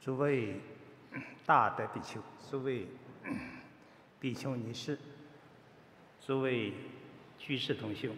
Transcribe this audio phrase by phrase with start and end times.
[0.00, 0.60] 诸位
[1.44, 2.86] 大德比丘，诸位
[4.20, 4.98] 比丘尼师，
[6.20, 6.72] 诸位
[7.36, 8.10] 居士同修，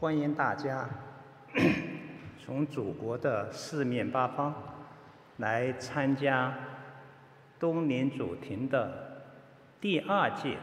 [0.00, 0.88] 欢迎大家
[2.44, 4.54] 从祖国的四面八方
[5.36, 6.54] 来参加
[7.58, 9.22] 东林祖庭的
[9.80, 10.58] 第二届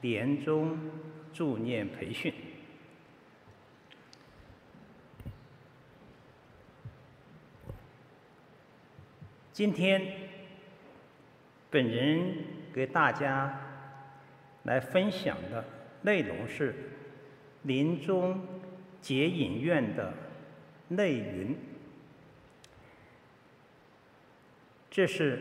[0.00, 0.78] 莲宗
[1.32, 2.32] 助念培训。
[9.56, 10.02] 今天，
[11.70, 13.58] 本人给大家
[14.64, 15.64] 来分享的
[16.02, 16.74] 内容是
[17.62, 18.38] 临终
[19.00, 20.12] 结引院的
[20.88, 21.56] 内云。
[24.90, 25.38] 这是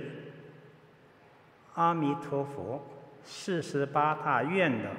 [1.73, 2.87] 阿弥陀佛
[3.21, 4.91] 四十八大愿的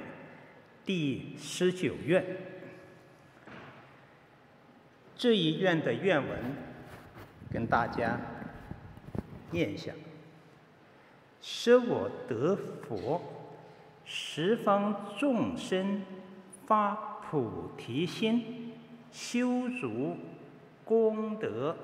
[0.85, 2.23] 第十九愿。
[5.15, 6.39] 这一愿的愿文
[7.51, 8.19] 跟大家。
[9.51, 9.95] 念想，
[11.41, 13.21] 舍我得佛，
[14.03, 16.01] 十方众生
[16.65, 18.73] 发菩提心，
[19.11, 20.17] 修足
[20.83, 21.75] 功德，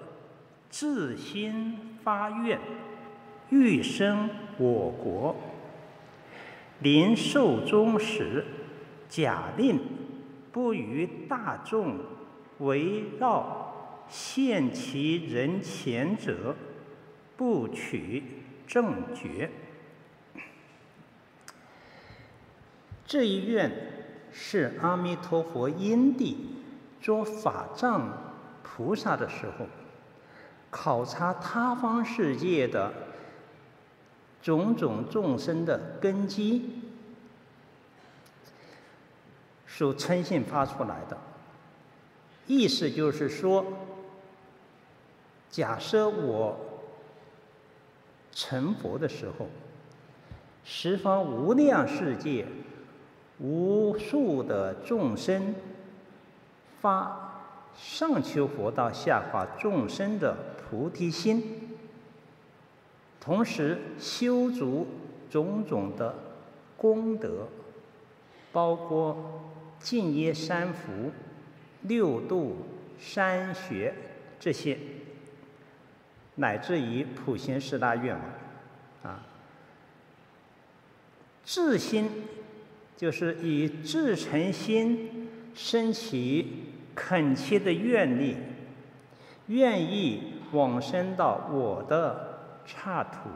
[0.69, 2.59] 自心发愿，
[3.49, 5.35] 欲生我国。
[6.79, 8.43] 临寿终时，
[9.07, 9.79] 假令
[10.51, 11.95] 不于大众
[12.59, 16.55] 围绕现其人前者。
[17.35, 18.23] 不取
[18.67, 19.49] 正觉，
[23.05, 23.71] 这一愿
[24.31, 26.55] 是阿弥陀佛因地
[27.01, 29.65] 做法藏菩萨的时候，
[30.69, 32.93] 考察他方世界的
[34.41, 36.81] 种种众生的根基，
[39.67, 41.17] 所称信发出来的。
[42.45, 43.65] 意思就是说，
[45.49, 46.69] 假设我。
[48.33, 49.47] 成佛的时候，
[50.63, 52.45] 十方无量世界，
[53.39, 55.53] 无数的众生
[56.81, 57.45] 发
[57.77, 61.77] 上求佛道、下化众生的菩提心，
[63.19, 64.87] 同时修足
[65.29, 66.15] 种种的
[66.75, 67.47] 功德，
[68.51, 69.41] 包括
[69.79, 71.11] 净业三福、
[71.83, 72.57] 六度
[72.99, 73.93] 三学
[74.39, 74.77] 这些。
[76.35, 79.23] 乃至于普贤十大愿望，啊，
[81.43, 82.09] 自心
[82.97, 88.37] 就是以至诚心生起恳切的愿力，
[89.47, 93.29] 愿意往生到我的刹土。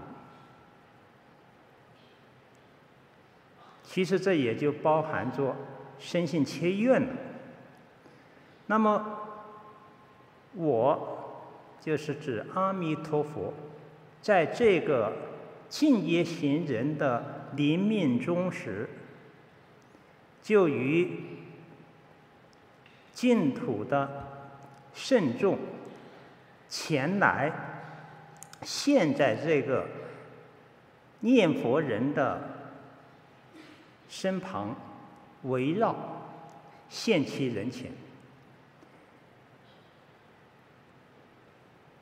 [3.84, 5.56] 其实这也就包含着
[6.00, 7.14] 生信切愿了。
[8.66, 9.20] 那么
[10.56, 11.17] 我。
[11.82, 13.54] 就是指阿弥陀佛，
[14.22, 15.14] 在这个
[15.70, 18.90] 净业行人的临命终时，
[20.42, 21.22] 就与
[23.14, 24.28] 净土的
[24.94, 25.58] 圣众
[26.70, 27.52] 前来，
[28.62, 29.88] 现在这个
[31.22, 32.42] 念佛人的
[34.10, 34.76] 身旁，
[35.44, 35.96] 围绕
[36.90, 37.92] 现其人前。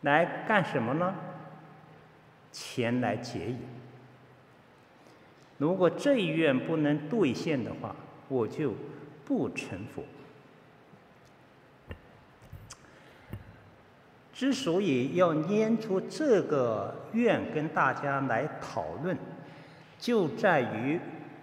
[0.06, 1.16] 来干什么呢？
[2.52, 3.58] 前来结缘。
[5.58, 7.96] 如果这一愿不能兑现的话，
[8.28, 8.76] 我就
[9.26, 10.04] 不成佛。
[14.32, 19.18] 之所以要拈出这个愿跟大家来讨论，
[19.98, 21.00] 就在于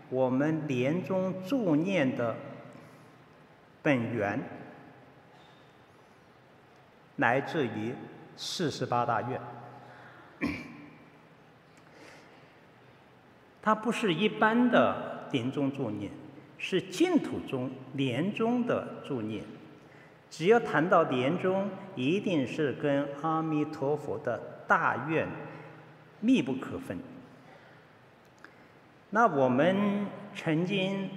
[0.08, 2.36] 我们莲宗助念的
[3.82, 4.38] 本源，
[7.16, 7.92] 来自于。
[8.36, 9.40] 四十八大愿，
[13.62, 16.10] 它不是一般的临终助念，
[16.58, 19.44] 是净土中莲宗的助念。
[20.30, 25.28] 只要谈到莲宗，一定是跟阿弥陀佛的大愿
[26.20, 26.98] 密不可分。
[29.10, 31.10] 那我们曾经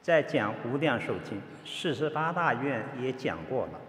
[0.00, 3.80] 在讲《无量寿经》，四十八大愿也讲过了。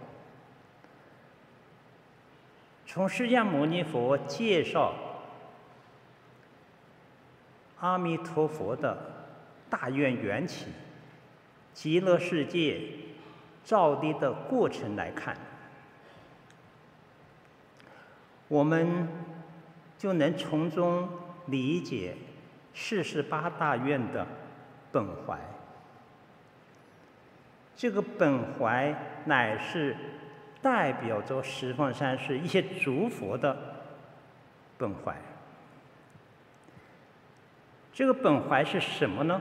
[2.86, 4.94] 从释迦牟尼佛介绍
[7.80, 8.96] 阿弥陀佛的
[9.68, 10.66] 大愿缘起、
[11.74, 12.80] 极乐世界
[13.64, 15.36] 造地的过程来看，
[18.48, 19.08] 我们
[19.98, 21.08] 就能从中
[21.46, 22.16] 理解
[22.72, 24.24] 四十八大愿的
[24.92, 25.38] 本怀。
[27.74, 29.94] 这个本怀乃是
[30.66, 33.56] 代表着十方三世一些诸佛的
[34.76, 35.16] 本怀。
[37.94, 39.40] 这个本怀是什么呢？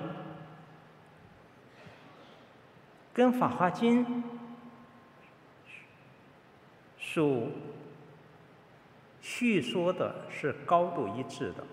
[3.11, 4.05] 跟《法华经》
[6.99, 7.47] 所
[9.19, 11.63] 叙说的是高度一致的。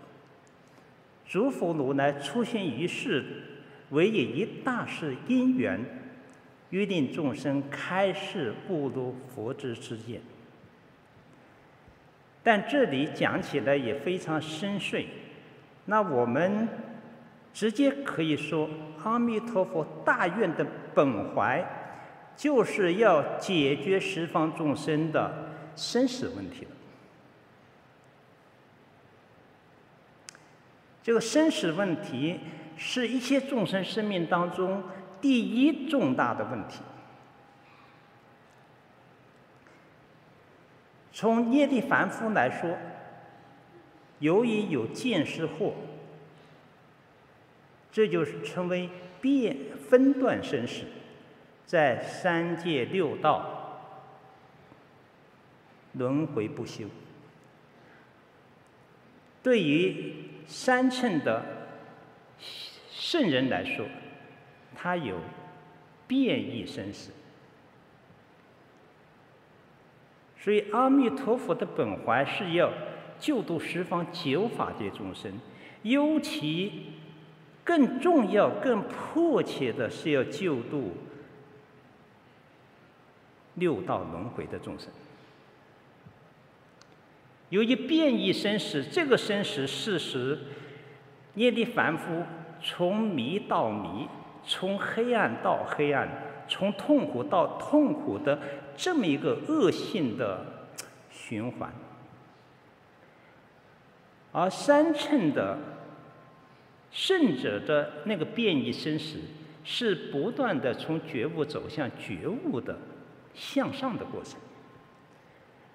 [1.27, 3.25] 诸佛如来出现于世，
[3.91, 6.02] 为以一大事因缘，
[6.73, 10.21] 约定众生开示悟入佛之知见。
[12.43, 15.07] 但这里讲起来也非常深邃。
[15.85, 16.69] 那我们
[17.53, 18.69] 直接可以说，
[19.05, 21.65] 阿弥陀佛大愿的本怀，
[22.37, 26.71] 就是要解决十方众生的生死问题了。
[31.03, 32.41] 这个生死问题
[32.77, 34.83] 是一切众生生命当中
[35.23, 36.83] 第一重大的问题。
[41.13, 42.77] 从业力凡夫来说，
[44.19, 45.73] 由于有见识惑，
[47.93, 48.91] 这就是称为
[49.21, 49.57] 变
[49.89, 50.85] 分段生死，
[51.65, 53.79] 在三界六道
[55.93, 56.87] 轮回不休。
[59.43, 60.15] 对于
[60.47, 61.45] 三乘的
[62.91, 63.87] 圣人来说，
[64.83, 65.17] 他有
[66.09, 67.13] 变异生死。
[70.41, 72.73] 所以阿弥陀佛的本怀是要。
[73.21, 75.33] 救度十方九法界众生，
[75.83, 76.87] 尤其
[77.63, 80.97] 更重要、更迫切的是要救度
[83.55, 84.89] 六道轮回的众生。
[87.51, 90.37] 由于变异生死，这个生死事实，
[91.37, 92.25] 业力凡夫
[92.61, 94.09] 从迷到迷，
[94.47, 96.09] 从黑暗到黑暗，
[96.49, 98.39] 从痛苦到痛苦的
[98.77, 100.69] 这么一个恶性的
[101.11, 101.73] 循环。
[104.33, 105.59] 而三乘的
[106.91, 109.19] 圣者的那个变异生死，
[109.63, 112.79] 是不断的从觉悟走向觉悟的
[113.35, 114.41] 向上的过程。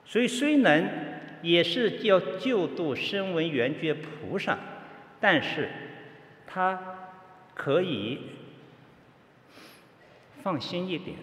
[0.06, 4.58] 所以虽然也是要救度声闻缘觉菩萨，
[5.20, 5.70] 但是
[6.48, 6.80] 他
[7.54, 8.20] 可以
[10.48, 11.18] 放心一点，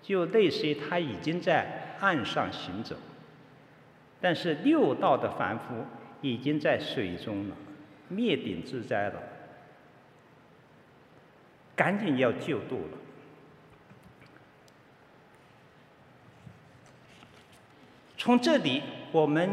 [0.00, 2.94] 就类似于他已经在岸上行走，
[4.20, 5.84] 但是六道的凡夫。
[6.24, 7.56] 已经在水中了，
[8.06, 9.20] 灭顶之灾了，
[11.74, 12.98] 赶紧要救度了。
[18.16, 19.50] 从这里，我们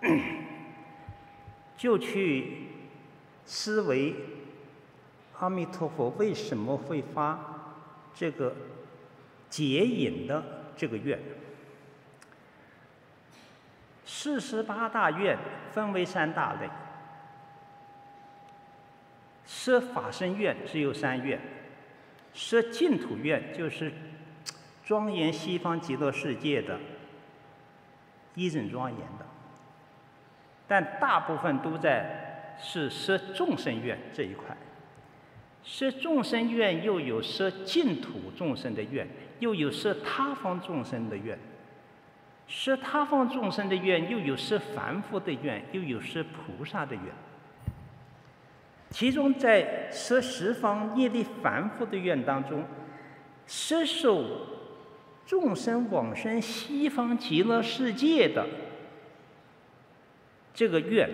[1.76, 2.68] 就去
[3.44, 4.14] 思维
[5.38, 7.51] 阿弥陀佛为什么会发
[8.14, 8.54] 这个
[9.48, 10.42] 解引的
[10.76, 11.18] 这个愿。
[14.04, 15.38] 四十八大愿
[15.72, 16.68] 分为三大类，
[19.46, 21.40] 设法身愿只有三愿，
[22.34, 23.92] 设净土愿就是
[24.84, 26.78] 庄严西方极乐世界的
[28.34, 29.26] 一真庄严的，
[30.68, 34.56] 但大部分都在是设众生愿这一块，
[35.64, 39.06] 摄众生愿又有摄净土众生的愿，
[39.38, 41.38] 又有摄他方众生的愿。
[42.48, 47.04] 摄他方众生的愿，又有摄凡夫的愿，又有摄菩萨的愿。
[48.90, 52.64] 其中在摄十方业力凡夫的愿当中，
[53.46, 54.24] 摄受
[55.24, 58.46] 众生往生西方极乐世界的
[60.52, 61.08] 这个愿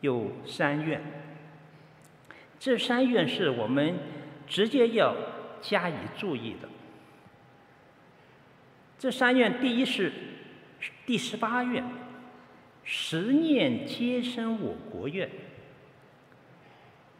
[0.00, 1.00] 有三愿。
[2.64, 3.98] 这三愿是我们
[4.46, 5.14] 直接要
[5.60, 6.68] 加以注意的。
[8.98, 10.10] 这三愿，第一是
[11.04, 11.84] 第十八愿，
[12.82, 15.28] 十念皆生我国愿。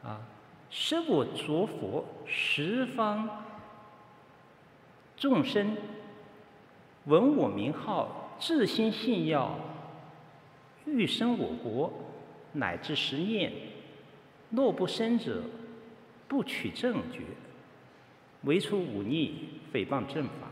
[0.03, 0.23] 啊，
[0.71, 3.45] 设我着佛，十方
[5.15, 5.77] 众生
[7.05, 9.55] 闻我名号，至心信要，
[10.87, 11.93] 欲生我国，
[12.53, 13.53] 乃至十念，
[14.55, 15.43] 若不生者，
[16.29, 17.21] 不取正觉，
[18.43, 20.51] 唯除忤逆诽谤正法。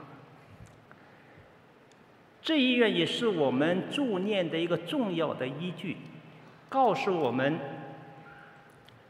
[2.42, 5.96] 这一愿也是我们助念的一个重要的依据，
[6.68, 7.58] 告诉我们，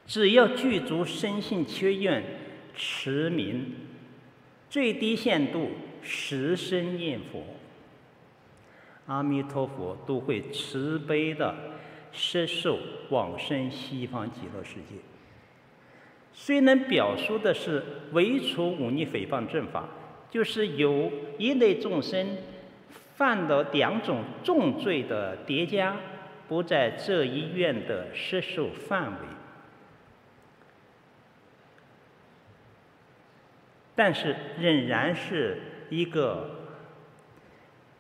[0.06, 2.22] 只要具足深信切愿
[2.74, 3.72] 持名，
[4.68, 5.70] 最低限度
[6.02, 7.42] 十声念佛，
[9.06, 11.54] 阿弥陀佛都会慈悲的
[12.12, 12.78] 摄受
[13.10, 14.96] 往生西方极乐世界。
[16.32, 19.88] 虽能表述的是唯除忤逆诽谤正法，
[20.30, 22.38] 就是有一类众生
[23.14, 25.96] 犯了两种重罪的叠加，
[26.48, 29.18] 不在这一愿的摄受范围。
[33.94, 36.50] 但是仍然是一个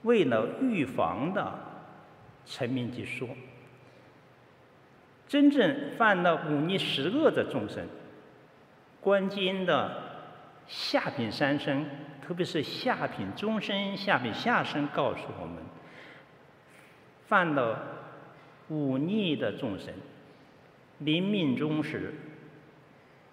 [0.02, 1.52] 为了预防的
[2.46, 3.28] 陈明记说，
[5.32, 7.88] 真正犯了忤逆十恶的众生，
[9.00, 10.28] 观经的
[10.66, 11.86] 下品三生，
[12.20, 15.56] 特别是下品中生、下品下生，告诉我们，
[17.28, 17.82] 犯了
[18.68, 19.94] 忤逆的众生，
[20.98, 22.12] 临命终时。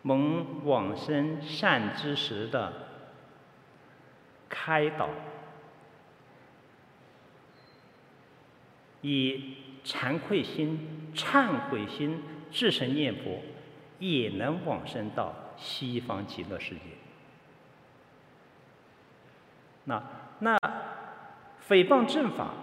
[0.02, 2.72] 蒙往生善知识的
[4.48, 5.10] 开导，
[9.02, 13.42] 以惭愧心、忏悔心，至诚念佛，
[14.00, 16.82] 也能往生到西方极乐世界。
[19.86, 20.04] 那
[20.40, 20.58] 那
[21.68, 22.54] 诽谤正法，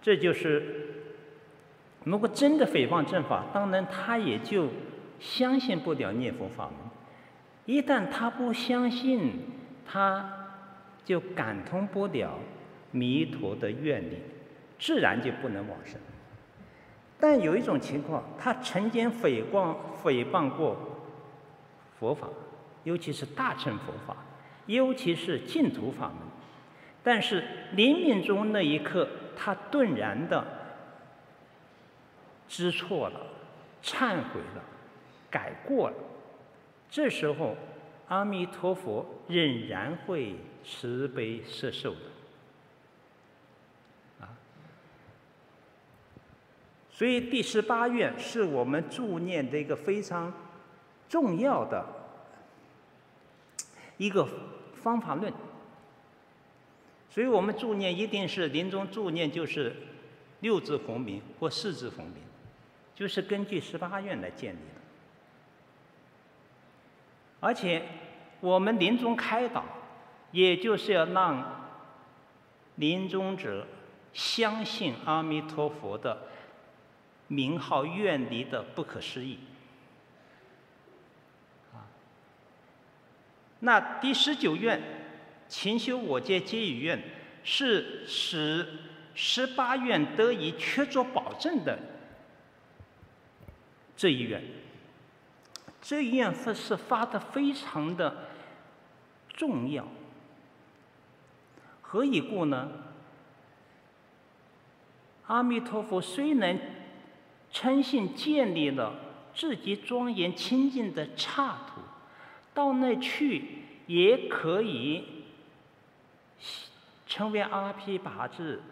[0.00, 1.04] 这就是
[2.04, 4.68] 如果真的诽谤正法，当然他也就。
[5.20, 6.76] 相信不了念佛法门，
[7.66, 9.32] 一旦他不相信，
[9.84, 10.32] 他
[11.04, 12.38] 就感通不了
[12.92, 14.22] 弥陀的愿力，
[14.78, 16.00] 自然就不能往生。
[17.20, 20.76] 但有一种情况，他曾经诽谤诽谤过
[21.98, 22.28] 佛法，
[22.84, 24.16] 尤其是大乘佛法，
[24.66, 26.16] 尤其是净土法门，
[27.02, 30.44] 但是临命终那一刻，他顿然的
[32.48, 33.20] 知错了，
[33.82, 34.62] 忏悔了。
[35.30, 35.96] 改过了，
[36.88, 37.54] 这时候
[38.08, 40.34] 阿弥陀佛仍然会
[40.64, 42.00] 慈悲摄受的，
[46.98, 50.32] 所以第十八愿是我们助念的一个非常
[51.08, 51.86] 重要的
[53.98, 54.26] 一个
[54.74, 55.32] 方法论，
[57.08, 59.76] 所以我们助念一定是临终助念就是
[60.40, 62.16] 六字洪名或四字洪名，
[62.96, 64.80] 就是根据十八愿来建立的。
[67.38, 67.80] 而且，
[68.40, 69.64] 我们临终开导，
[70.32, 71.70] 也就是要让
[72.74, 73.64] 临终者
[74.12, 76.26] 相信阿弥陀佛的
[77.28, 79.38] 名号愿力的不可思议。
[81.72, 81.86] 啊，
[83.60, 84.82] 那第十九愿，
[85.48, 87.02] 勤修我见皆已愿，
[87.44, 88.66] 是使
[89.14, 91.78] 十八愿得以确凿保证的
[93.96, 94.42] 这一愿。
[95.80, 98.28] 这一愿是发的非常的
[99.32, 99.86] 重要，
[101.80, 102.70] 何以故呢？
[105.26, 106.58] 阿弥陀佛虽然
[107.60, 108.94] 诚信建立了
[109.34, 111.80] 自己庄严清净的刹土，
[112.54, 115.24] 到那去也可以
[117.04, 118.62] 成为阿毗跋致，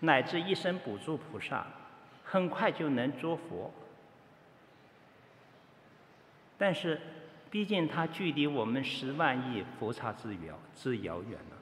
[0.00, 1.64] 乃至一生补助菩萨，
[2.24, 3.72] 很快就能作佛。
[6.58, 7.00] 但是，
[7.48, 11.58] 毕竟它距离我们十万亿佛刹之遥之遥远了。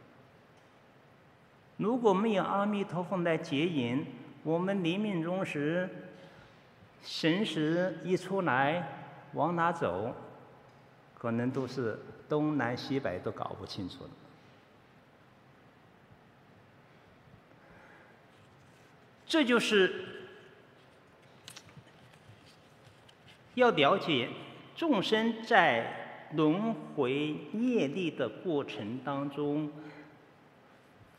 [1.77, 4.07] 如果没有阿弥陀佛来接引，
[4.43, 5.89] 我们临命终时，
[7.03, 8.87] 神识一出来，
[9.35, 10.15] 往哪走，
[11.17, 14.11] 可能都是东南西北都搞不清楚了。
[19.27, 19.95] 这就是
[23.55, 24.29] 要了解。
[24.75, 29.71] 众生在轮回业力的过程当中，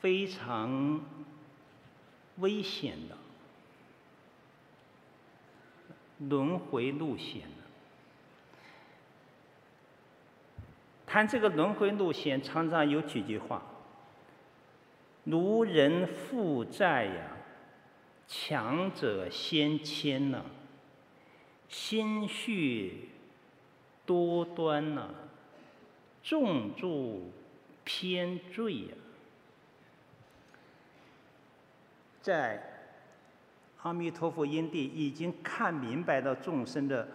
[0.01, 0.99] 非常
[2.37, 3.17] 危险的
[6.19, 7.63] 轮回路线呢。
[11.05, 13.61] 谈这个轮回路线，常常有几句话：
[15.23, 17.37] 如人负债呀，
[18.27, 20.45] 强者先牵了，
[21.67, 23.09] 心绪。
[24.05, 25.15] 多端呢，
[26.21, 27.31] 重助
[27.85, 28.89] 偏坠呀，
[32.23, 32.59] 在
[33.81, 37.05] 阿弥陀佛因地已经看明白了众生的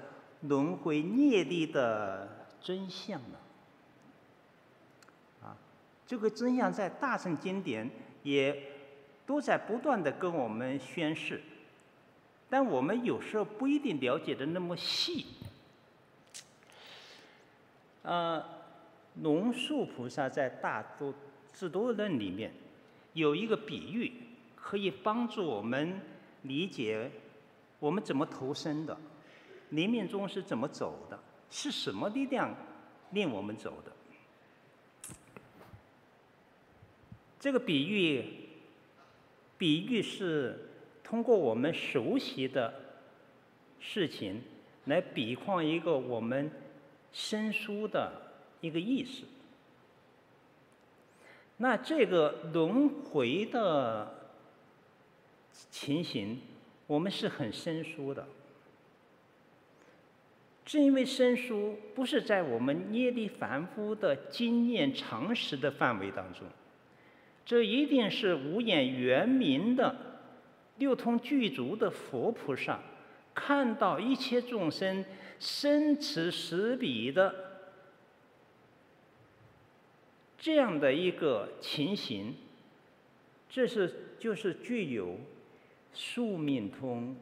[0.43, 3.41] 轮回业力的真相了。
[5.43, 5.57] 啊，
[6.07, 7.91] 这个真相在大乘经典
[8.23, 8.55] 也
[9.25, 11.41] 都在不断的跟我们宣示，
[12.51, 15.25] 但我们有时候不一定了解的那么细。
[18.03, 18.45] 呃，
[19.23, 21.15] 龙树菩萨在《大多
[21.55, 22.53] 智度论》里面
[23.15, 24.13] 有一个比喻，
[24.69, 25.99] 可以帮助我们
[26.43, 27.11] 理解
[27.79, 28.95] 我们怎么投生的，
[29.71, 32.55] 临命中是怎么走的，是什么力量
[33.13, 33.93] 令我们走的。
[37.41, 38.23] 这个比喻，
[39.57, 40.69] 比喻是
[41.03, 42.75] 通过我们熟悉的
[43.81, 44.43] 事情
[44.85, 46.51] 来比况一个我们
[47.11, 48.13] 生疏的
[48.61, 49.25] 一个意思。
[51.57, 54.18] 那这个轮回的
[55.71, 56.41] 情形，
[56.87, 58.27] 我们是很生疏的。
[60.65, 66.43] 正因为生疏，不是在我们业力凡夫的经验常识的范围当中。
[67.47, 69.97] 这一定是无眼圆明的、
[70.77, 72.81] 六通具足的佛菩萨，
[73.35, 75.03] 看到一切众生
[75.41, 77.35] 生此死彼的
[80.39, 82.35] 这样的一个情形，
[83.49, 85.17] 这是就是具有
[85.93, 87.17] 宿命通，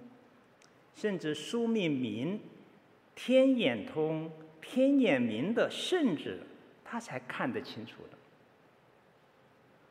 [0.94, 2.40] 甚至宿命明、
[3.14, 4.30] 天眼通、
[4.60, 6.40] 天眼明的，甚至
[6.84, 8.16] 他才看得清楚的。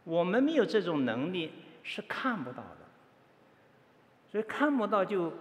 [0.04, 1.52] 我们没有这种能力，
[1.84, 2.78] 是看不到的。
[4.30, 5.34] 所以看不到就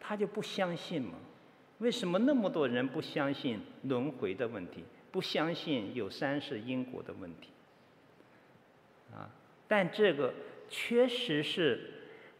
[0.00, 1.14] 他就不相信嘛？
[1.78, 7.50] 为什么那么多人不相信轮回的问题，不相信有三世因果的问题？
[9.14, 9.30] 啊！
[9.68, 10.34] 但这个
[10.68, 11.97] 确实是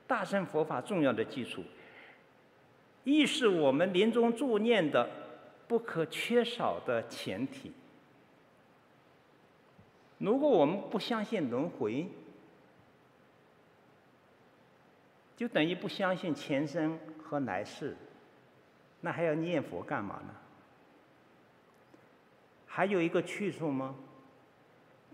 [0.08, 1.62] 大乘佛法重要的基础，
[3.04, 5.08] 亦是我们临终助念的
[5.68, 7.70] 不可缺少的前提。
[10.16, 12.08] 如果我们不相信轮回，
[15.36, 17.94] 就等于不相信前生和来世，
[19.02, 20.34] 那还要念佛干嘛呢？
[22.66, 23.94] 还有一个去处吗？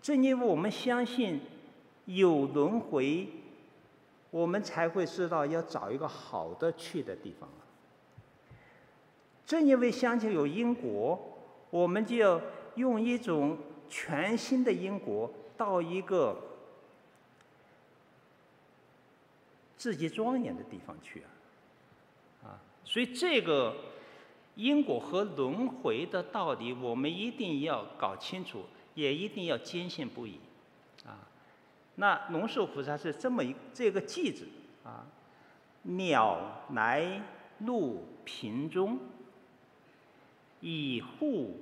[0.01, 1.41] 正因为我们相信
[2.05, 3.29] 有轮回，
[4.35, 7.49] 我们才会知道要找一个好的去的地方。
[9.47, 11.39] 正因为相信有因果，
[11.71, 12.41] 我们就要
[12.75, 13.57] 用一种。
[13.87, 16.37] 全新的因果到一个
[19.77, 23.77] 自己庄严的地方去啊，啊，所以这个
[24.57, 30.41] 因果和轮回的道理，我们一定要搞清楚，也一定要坚信不疑，
[31.97, 34.47] 那龙树菩萨是这么一这个句子
[34.85, 35.07] 啊：
[35.83, 37.23] 鸟来
[37.59, 38.99] 入瓶中，
[40.61, 41.61] 以护。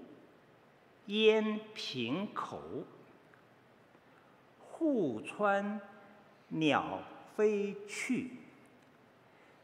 [1.07, 2.63] 烟瓶口，
[4.61, 5.81] 户穿
[6.47, 7.03] 鸟
[7.37, 8.31] 飞去，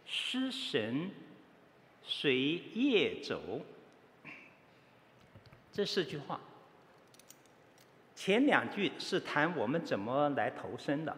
[0.04, 1.12] 失神
[2.02, 3.60] 随业走。
[5.72, 6.40] 这四句话，
[8.18, 11.16] 前两句是谈我们怎么来投生的，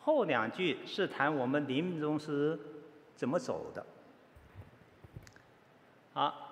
[0.00, 2.58] 后两句是谈我们临终时
[3.14, 3.86] 怎么走的。
[6.12, 6.48] 好。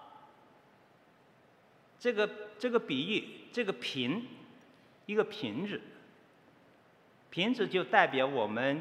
[1.98, 4.24] 这个这个比喻，这个瓶，
[5.06, 5.80] 一个瓶子，
[7.28, 8.80] 瓶子就代表我们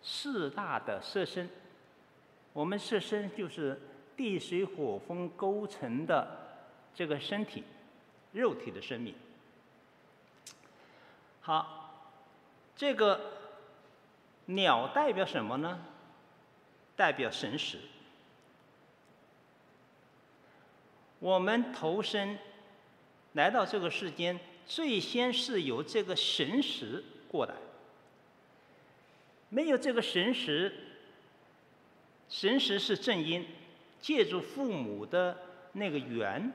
[0.00, 1.46] 四大的色身。
[2.54, 3.78] 我们色身就是
[4.16, 6.26] 地水火风构成的
[6.94, 7.62] 这个身体，
[8.32, 9.14] 肉体的生命。
[11.46, 11.90] 好，
[12.74, 13.20] 这个
[14.46, 15.78] 鸟代表什么呢？
[16.96, 17.78] 代表神识。
[21.18, 22.38] 我们投生
[23.34, 27.54] 来到这个世间，最先是由这个神识过来。
[29.50, 30.74] 没有这个神识，
[32.30, 33.46] 神识是正因，
[34.00, 35.36] 借助父母的
[35.72, 36.50] 那个缘，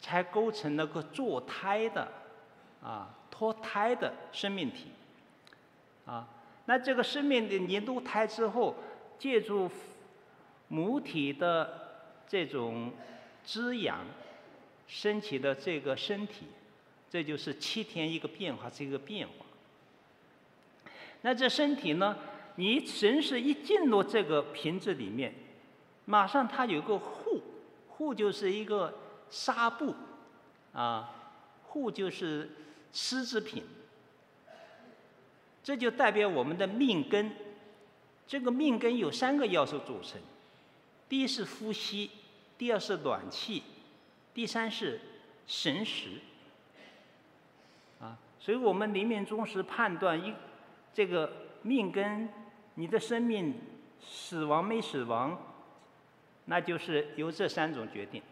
[0.00, 2.08] 才构成那个坐胎的
[2.84, 4.92] 啊脱胎的生命体
[6.06, 6.28] 啊。
[6.66, 8.76] 那这个生命的你入胎之后，
[9.18, 9.68] 借助
[10.68, 11.82] 母体的。
[12.26, 12.90] 这种
[13.44, 14.00] 滋养
[14.88, 16.46] 升起的这个身体，
[17.08, 19.44] 这就是七天一个变化，是一个变化。
[21.20, 22.16] 那这身体呢？
[22.56, 25.34] 你神识一进入这个瓶子里面，
[26.06, 27.42] 马上它有个护，
[27.88, 28.92] 护就是一个
[29.28, 29.94] 纱布，
[30.72, 31.12] 啊，
[31.64, 32.50] 护就是
[32.94, 33.62] 丝织品。
[35.62, 37.32] 这就代表我们的命根。
[38.26, 40.18] 这个命根有三个要素组成。
[41.08, 42.10] 第一是呼吸，
[42.56, 43.62] 第二是暖气，
[44.32, 44.98] 第三是
[45.46, 46.08] 神识。
[48.00, 50.34] 啊，所以我们临命终时判断一
[50.94, 51.30] 这个
[51.62, 52.28] 命根，
[52.74, 53.54] 你的生命
[54.02, 55.38] 死亡没死亡，
[56.46, 58.22] 那就是由这三种决定：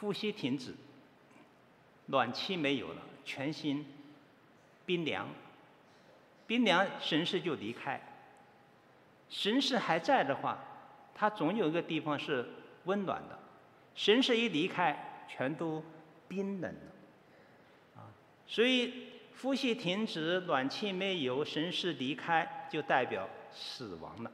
[0.00, 0.74] 呼吸停止，
[2.06, 3.84] 暖气没有了，全心
[4.84, 5.28] 冰凉，
[6.46, 8.00] 冰凉神识就离开，
[9.28, 10.58] 神识还在的话。
[11.16, 12.44] 它总有一个地方是
[12.86, 13.38] 温暖的，
[13.94, 15.80] 神识一离开，全都
[16.26, 18.10] 冰冷了，啊，
[18.48, 19.10] 所以
[19.40, 24.32] 呼吸停止，暖气没有，神识离开，就代表死亡了。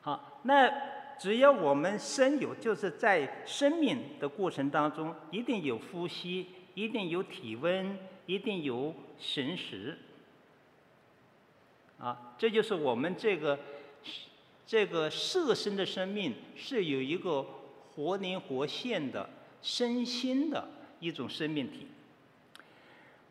[0.00, 0.72] 好，那
[1.18, 9.98] 只要我们生有，就是在生命的过程当中，一定有呼吸，一定有体温，一定有神识。
[11.98, 13.58] 啊，这就是我们这个
[14.66, 17.46] 这个色身的生命是有一个
[17.94, 19.28] 活灵活现的
[19.62, 21.86] 身心的一种生命体。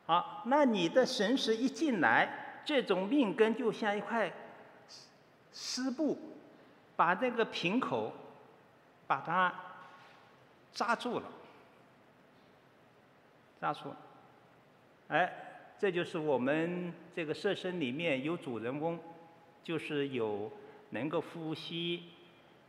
[0.06, 4.32] 好，那你的神识一进来，这种命根就像一块
[5.51, 6.17] 丝布，
[6.95, 8.13] 把这个瓶口
[9.08, 9.54] 把它
[10.71, 11.25] 扎住了，
[13.62, 13.97] 扎住了。
[15.10, 15.32] 哎，
[15.80, 18.97] 这就是我们这个色身里面有主人翁，
[19.63, 20.52] 就是有
[20.89, 22.06] 能够呼吸，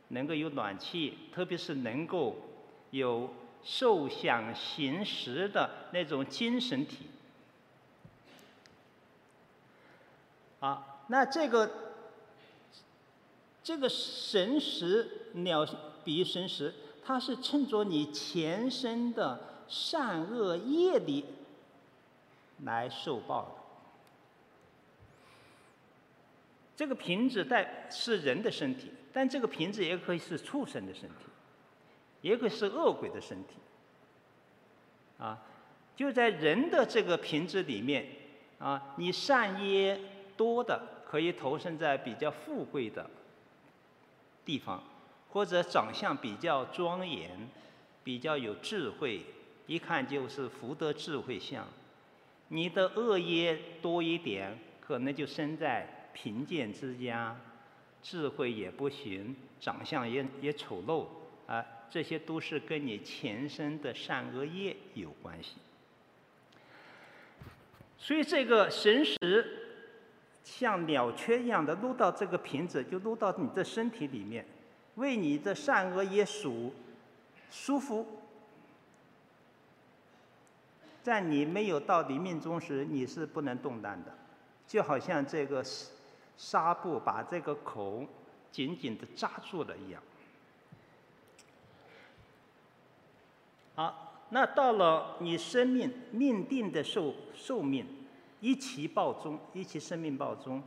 [0.09, 2.35] 能够有暖气，特别是能够
[2.91, 7.07] 有受想行识的那种精神体。
[10.59, 11.71] 啊，那这个
[13.63, 15.65] 这个神识，鸟
[16.03, 21.25] 比喻神识，它是趁着你前身的善恶业力
[22.63, 23.51] 来受报的。
[26.75, 31.25] 这个瓶子带是人的身体，但这个瓶子也可以是畜生的身体，
[32.21, 33.55] 也可以是恶鬼的身体。
[35.17, 35.41] 啊，
[35.95, 38.07] 就在人的这个瓶子里面，
[38.59, 39.99] 啊，你善业。
[40.35, 43.07] 多的可以投身在比较富贵的
[44.43, 44.83] 地方，
[45.29, 47.47] 或者长相比较庄严、
[48.03, 49.23] 比较有智慧，
[49.67, 51.67] 一看就是福德智慧相。
[52.49, 57.35] 你的恶业多一点，可能就生在贫贱之家，
[58.01, 61.05] 智慧也不行，长相也也丑陋
[61.47, 65.55] 啊，这些都是跟你前生的善恶业有关系。
[67.97, 69.59] 所以这个神识。
[70.45, 74.45] 像鸟雀一样的入到这个瓶子，就入到你的身体里面，
[74.95, 76.73] 为你的善恶业数
[77.49, 78.05] 舒服。
[81.03, 84.17] 在你没有到临命中时，你是不能动弹的，
[84.65, 85.63] 就好像这个
[86.37, 88.05] 纱布把这个口
[88.49, 90.01] 紧紧的扎住了一样。
[93.75, 97.85] 好，那到了你生命命定的寿寿命。
[98.39, 100.61] 一期报终，一期生命报终，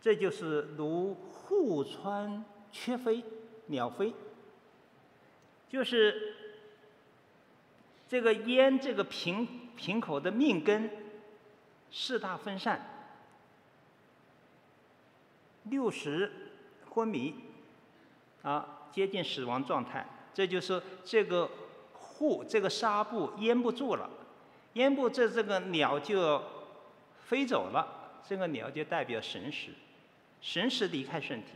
[0.00, 3.24] 这就是如户川雀飞，
[3.66, 4.14] 鸟飞，
[5.68, 6.47] 就是
[8.08, 10.90] 这个烟这个瓶瓶口的命根
[11.90, 12.80] 四大分散，
[15.64, 16.32] 六十
[16.90, 17.34] 昏迷，
[18.42, 21.50] 啊，接近死亡状态，这就是这个
[21.92, 24.08] 护这个纱布淹不住了，
[24.72, 26.42] 淹不住这个鸟就。
[27.28, 27.86] 飞走了，
[28.26, 29.68] 这个鸟就代表神识，
[30.40, 31.48] 神识离开身体。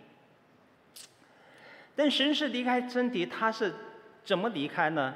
[1.97, 3.75] 但神识离开身体，它是
[4.23, 5.15] 怎么离开呢？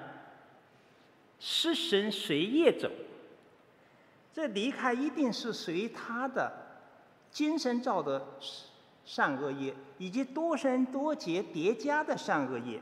[1.39, 2.91] 失神随业走，
[4.33, 6.53] 这离开一定是随他的
[7.31, 8.27] 今生造的
[9.05, 12.81] 善恶业，以及多生多劫叠加的善恶业。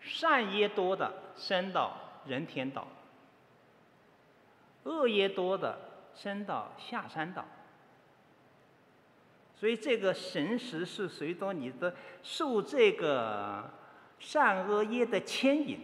[0.00, 2.86] 善业多的，升到人天道。
[4.84, 5.76] 恶业多的，
[6.14, 7.44] 升到下三道。
[9.58, 13.68] 所以这个神识是随着你的受这个
[14.18, 15.78] 善恶业的牵引，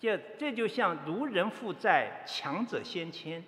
[0.00, 3.42] 这这就像如人负债，强者先牵。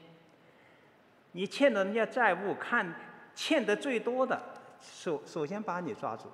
[1.32, 2.94] 你欠了人家债务，看
[3.34, 4.40] 欠的最多的，
[4.80, 6.30] 首首先把你抓住。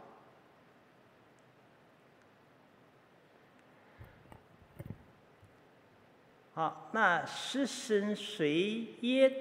[6.52, 9.32] 好，那失神随业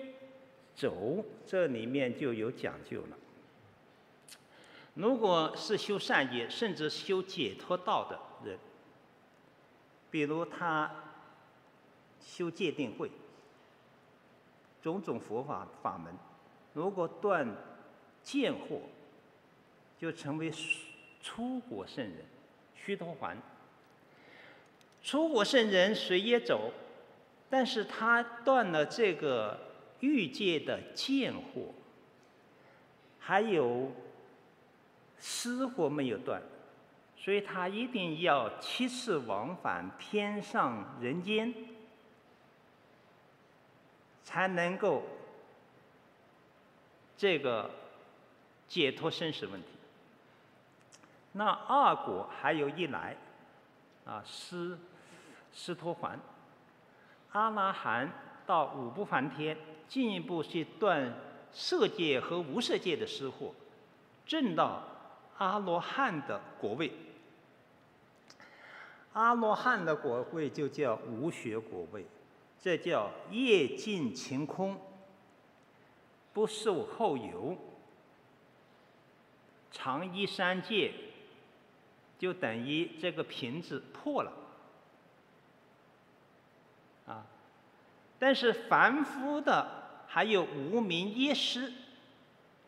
[0.73, 3.17] 走，这里面就有讲究了。
[4.93, 8.17] 如果是修善业，甚至修解脱道的，
[10.09, 10.91] 比如他
[12.19, 13.11] 修戒定慧，
[14.81, 16.13] 种种佛法法门，
[16.73, 17.47] 如果断
[18.23, 18.79] 见惑，
[19.97, 20.51] 就成为
[21.21, 22.25] 出国圣人，
[22.75, 23.35] 须陀洹。
[25.01, 26.71] 出国圣人谁也走。
[27.51, 29.59] 但是他断了这个
[30.01, 31.71] 欲界的见惑，
[33.17, 33.91] 还有
[35.17, 36.39] 思惑没有断，
[37.21, 41.53] 所以他一定要七次往返天上人间，
[44.23, 45.03] 才能够
[47.17, 47.69] 这个
[48.69, 49.67] 解脱生死问题。
[51.33, 53.15] 那二果还有一来，
[54.05, 54.79] 啊，师
[55.53, 56.17] 师陀环。
[57.33, 58.09] 阿拉含
[58.47, 59.57] 到五不还天，
[59.89, 61.13] 进一步去断
[61.51, 63.51] 色界和无色界的失惑，
[64.25, 64.81] 证到
[65.37, 66.91] 阿罗汉的果位。
[69.19, 72.05] 阿罗汉的果位就叫无学果位，
[72.57, 74.79] 这叫业尽晴空，
[76.31, 77.57] 不受后有，
[79.73, 80.93] 常依三界，
[82.17, 84.31] 就等于这个瓶子破了。
[87.05, 87.25] 啊，
[88.17, 89.67] 但是凡夫的
[90.07, 91.73] 还有无明业师，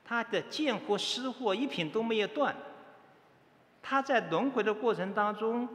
[0.03, 2.53] 他的见惑识惑一品都没有断，
[3.81, 5.69] 他在轮回的过程当中。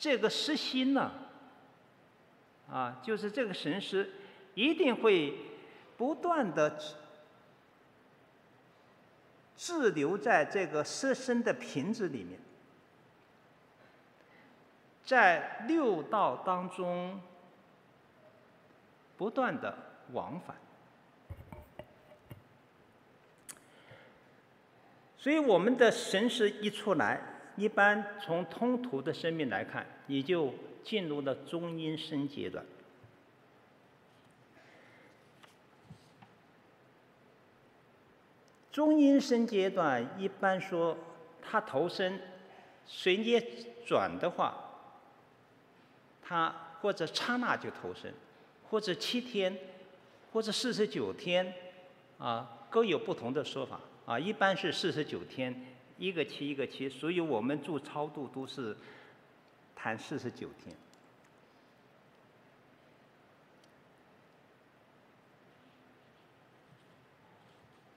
[0.00, 1.12] 这个实心呢，
[2.72, 4.10] 啊，就是这个神识，
[4.54, 5.36] 一定会
[5.98, 6.80] 不断的
[9.54, 12.40] 滞留在这个色身的瓶子里面，
[15.04, 17.20] 在六道当中
[19.18, 19.76] 不断的
[20.12, 20.56] 往返，
[25.18, 27.29] 所以我们的神识一出来。
[27.60, 32.64] 一般从通途的生命来看，你就进入了中阴身阶段。
[38.72, 40.96] 中阴身阶段一般说，
[41.42, 42.18] 他投生
[42.86, 43.38] 随业
[43.84, 44.56] 转的话，
[46.22, 48.10] 他或者刹那就投生，
[48.70, 49.54] 或者七天，
[50.32, 51.52] 或者四十九天，
[52.16, 54.18] 啊，各有不同的说法啊。
[54.18, 55.69] 一般是四十九天。
[56.00, 58.74] 一个七一个七，所以我们做超度都是
[59.76, 60.74] 谈四十九天。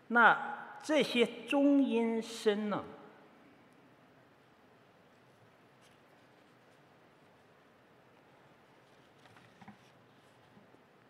[0.09, 2.83] 那这些中阴身呢，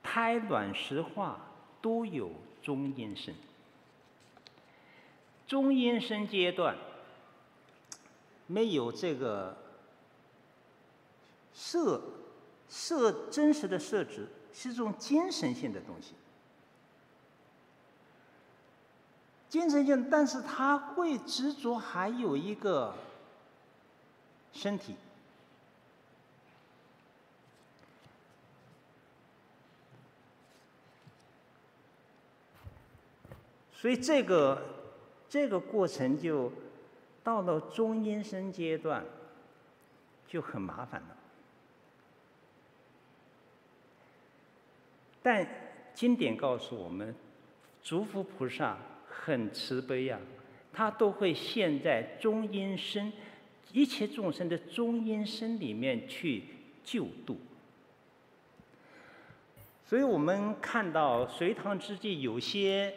[0.04, 1.40] 胎卵石化
[1.82, 2.30] 都有
[2.62, 3.34] 中阴身。
[5.54, 6.76] 中阴身阶段
[8.48, 9.56] 没有这个
[11.54, 12.02] 色，
[12.68, 16.16] 色真实的色质是一种精神性的东西，
[19.48, 22.96] 精神性，但是它会执着还有一个
[24.54, 24.96] 身体，
[33.72, 34.60] 所以这个。
[35.34, 36.52] 这个过程就
[37.24, 39.04] 到了中阴身阶段，
[40.28, 41.08] 就很麻烦了。
[45.24, 45.48] 但
[45.96, 47.16] 经典告诉我们，
[47.82, 48.78] 诸佛菩萨
[49.10, 50.20] 很慈悲呀、
[50.72, 53.12] 他都会现在中阴身
[53.72, 56.44] 一切众生的中阴身里面去
[56.84, 57.40] 救度。
[59.84, 62.94] 所以我们看到隋唐之际有些。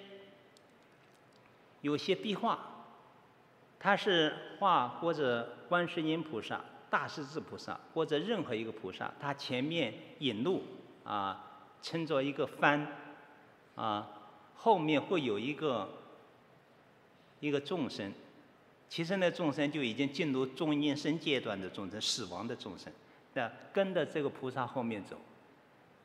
[1.83, 2.59] 有些壁画，
[3.79, 6.61] 它是画或者观世音菩萨、
[6.91, 10.63] 大势至菩萨或者任何一个菩萨，他前面引路
[11.05, 12.87] 啊，撑着一个幡
[13.75, 14.09] 啊，
[14.55, 15.89] 后面会有一个
[17.41, 18.13] 一个众生，
[18.89, 22.93] 其实那众生就已经进入中阴身阶段的众生，死亡的众生，
[23.35, 25.17] 那跟着这个菩萨后面走，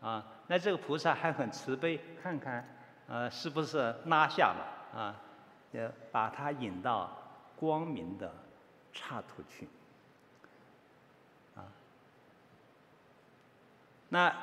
[0.02, 5.16] 啊，那这个菩萨还很慈悲，看看呃是不是拉下了啊？
[5.72, 7.18] 要把它引到
[7.56, 8.34] 光明的
[8.92, 9.68] 刹土去，
[11.56, 11.72] 啊，
[14.10, 14.36] 那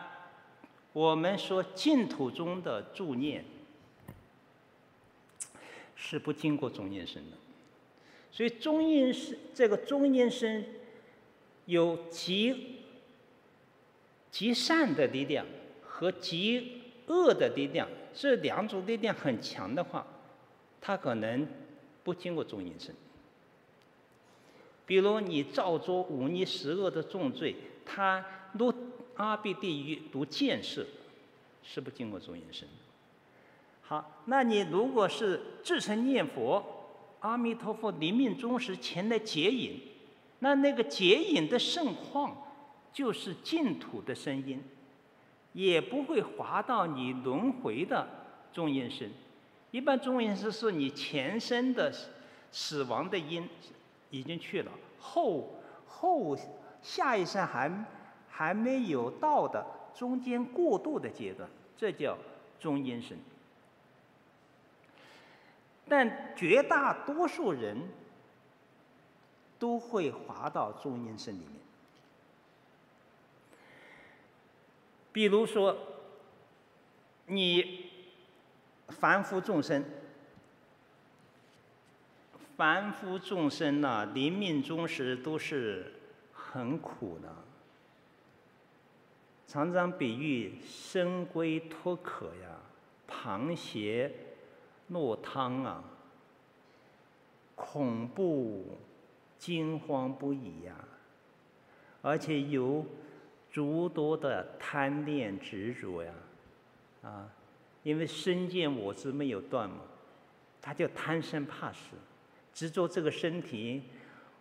[0.93, 3.45] 我们说净土中的助念
[5.95, 7.37] 是不经过中阴身的，
[8.33, 10.65] 所以中阴身这个中阴身
[11.67, 12.81] 有极
[14.31, 15.45] 极善的力量
[15.83, 20.07] 和极恶的力量，这两种力量很强的话。
[20.81, 21.47] 他可能
[22.03, 22.95] 不经过中阴身，
[24.87, 28.73] 比如你造作五逆十恶的重罪，他入
[29.17, 30.87] 阿鼻地狱读见色，
[31.63, 32.69] 是不经过中阴身。
[33.83, 36.65] 好，那你如果是自称念佛，
[37.21, 39.81] 阿弥陀佛临命终时前来接引，
[40.39, 42.37] 那那个接引的盛况
[42.93, 44.63] 就是净土的声音，
[45.53, 48.09] 也不会滑到你轮回的
[48.53, 49.11] 中阴身。
[49.71, 51.93] 一般中阴身是你前生的
[52.51, 53.49] 死亡的因
[54.11, 55.55] 已经去了，后
[55.87, 56.37] 后
[56.83, 57.85] 下一生还
[58.29, 62.17] 还没有到的中间过渡的阶段，这叫
[62.59, 63.19] 中阴身。
[65.87, 67.89] 但绝大多数人
[69.59, 71.49] 都会滑到中阴身里面。
[75.13, 75.77] 比如说，
[77.27, 77.88] 你
[78.89, 79.85] 凡夫众生，
[82.57, 85.93] 凡夫众生呐、临命终时都是
[86.33, 87.29] 很苦的，
[89.47, 92.61] 常常比喻生龟脱壳呀，
[93.09, 94.13] 螃蟹
[94.89, 95.85] 落汤啊，
[97.55, 98.79] 恐怖
[99.39, 100.75] 惊慌不已呀，
[102.03, 102.85] 而且有。
[103.51, 106.13] 诸多的贪恋执着呀，
[107.03, 107.31] 啊，
[107.83, 109.77] 因为身见我执没有断嘛，
[110.61, 111.97] 他就贪生怕死，
[112.53, 113.83] 执着这个身体，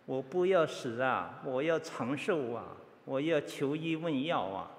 [0.04, 2.64] 我不要死啊，我要长寿啊，
[3.04, 4.70] 我要求医问药啊，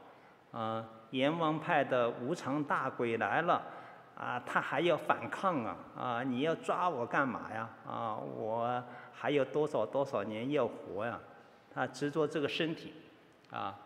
[0.52, 3.62] 啊，阎王派的无常大鬼来了，
[4.16, 7.70] 啊，他还要反抗啊，啊，你要抓我干嘛呀？
[7.88, 11.20] 啊，我还有多少多少年要活呀？
[11.74, 12.94] 他执着这个身体，
[13.52, 13.78] 啊。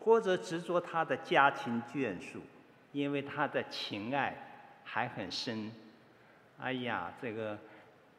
[0.00, 2.40] 或者执着他的家庭眷属，
[2.92, 4.36] 因为他的情爱
[4.84, 5.70] 还很深。
[6.58, 7.58] 哎呀，这个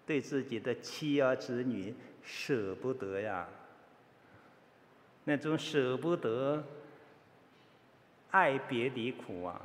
[0.06, 3.48] 对自己的妻儿子女舍不得呀，
[5.26, 6.64] 那种舍不得，
[8.32, 9.62] 爱别离苦啊，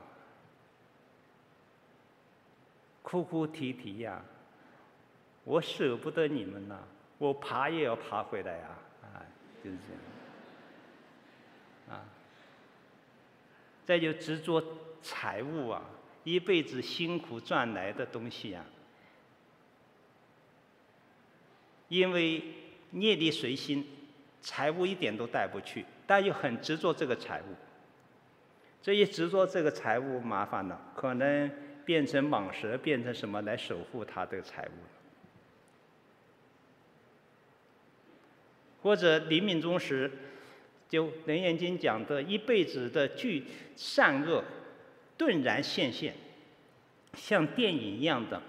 [3.02, 4.24] 哭哭啼啼呀，
[5.44, 6.78] 我舍不得你们呐，
[7.18, 8.68] 我爬也要爬回来呀，
[9.02, 9.22] 啊，
[9.62, 10.00] 就是这样。
[11.90, 12.04] 啊，
[13.86, 14.60] 再就执着
[15.04, 15.82] 财物啊，
[16.24, 18.64] 一辈子辛苦赚来的东西啊，
[21.88, 22.42] 因为
[22.92, 23.86] 业力随心，
[24.40, 27.54] 财物一点都带不去，但又很执着这个财物，
[28.80, 31.50] 这一执着这个财物麻烦了，可能
[31.84, 34.70] 变成蟒蛇，变成什么来守护他的财物，
[38.82, 40.10] 或者临命终时。
[40.86, 44.44] 就《楞严经》讲的一辈子的具善恶，
[45.16, 46.14] 顿然现现，
[47.14, 48.42] 像电影一样的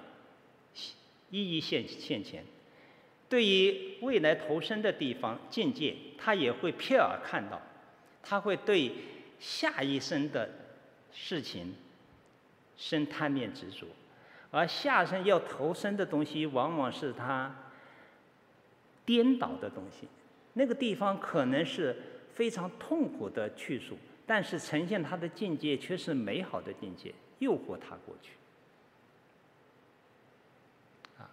[1.30, 2.43] 一一现现前。
[3.28, 7.62] 对于未来投身的地方境界，他也会瞥耳看到，
[8.23, 8.91] 他会对
[9.39, 10.49] 下一生的
[11.12, 11.75] 事情
[12.78, 13.88] 生贪念执着，
[14.51, 17.56] 而下生要投身的东西，往往是他
[19.06, 20.08] 颠倒的东西，
[20.54, 21.95] 那个地方可能是。
[22.36, 28.31] 非常痛苦的去处，但是呈现他的境界却是美好的境界，诱惑他过去。
[31.17, 31.29] 啊，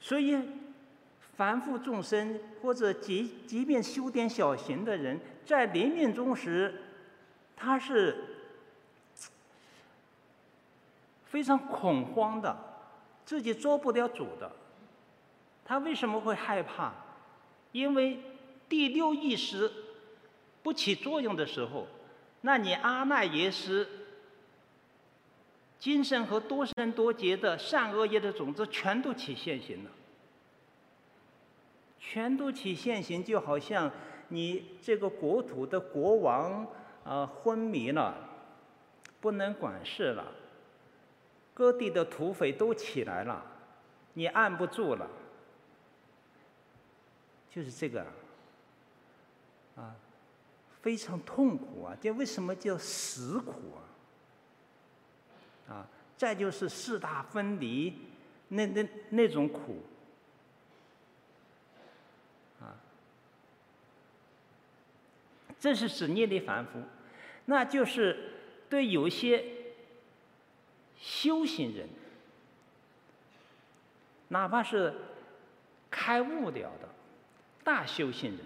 [0.00, 0.36] 所以
[1.36, 6.82] 凡夫众生或者即即便修点小行的人，在临命终时，
[7.56, 8.16] 他是
[11.24, 12.56] 非常恐慌的，
[13.24, 14.50] 自己做不了主的。
[15.64, 16.92] 他为什么会害怕？
[17.72, 18.20] 因为。
[18.66, 19.70] 第六意识
[20.64, 21.86] 不起作用的时候，
[22.40, 23.86] 那你阿赖耶识
[25.78, 29.90] 今生和多生多劫的善恶业的种子全都起现行了，
[32.00, 33.92] 全都起现行，就好像
[34.28, 36.66] 你这个国土的国王
[37.04, 38.16] 啊昏迷了，
[39.20, 40.32] 不能管事了，
[41.52, 43.44] 各地的土匪都起来了，
[44.14, 45.06] 你按不住了，
[47.50, 48.06] 就是这个。
[49.76, 49.92] 啊，
[50.84, 51.96] 非常痛苦啊！
[51.98, 53.72] 这为什么叫死苦
[55.66, 55.72] 啊？
[55.76, 57.94] 啊，再就是四大分离，
[58.48, 59.82] 那那那种苦，
[62.60, 62.76] 啊，
[65.58, 66.82] 这是指念力凡夫，
[67.46, 68.34] 那就是
[68.68, 69.42] 对有些
[70.98, 71.88] 修行人，
[74.28, 74.94] 哪怕是
[75.90, 76.90] 开悟了的
[77.64, 78.40] 大修行人。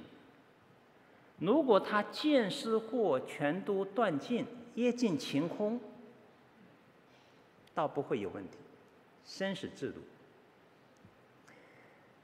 [1.38, 5.81] 如果他见思惑全都断尽，业尽晴空，
[7.74, 8.57] 倒不会有问题，
[9.24, 10.01] 生死制度。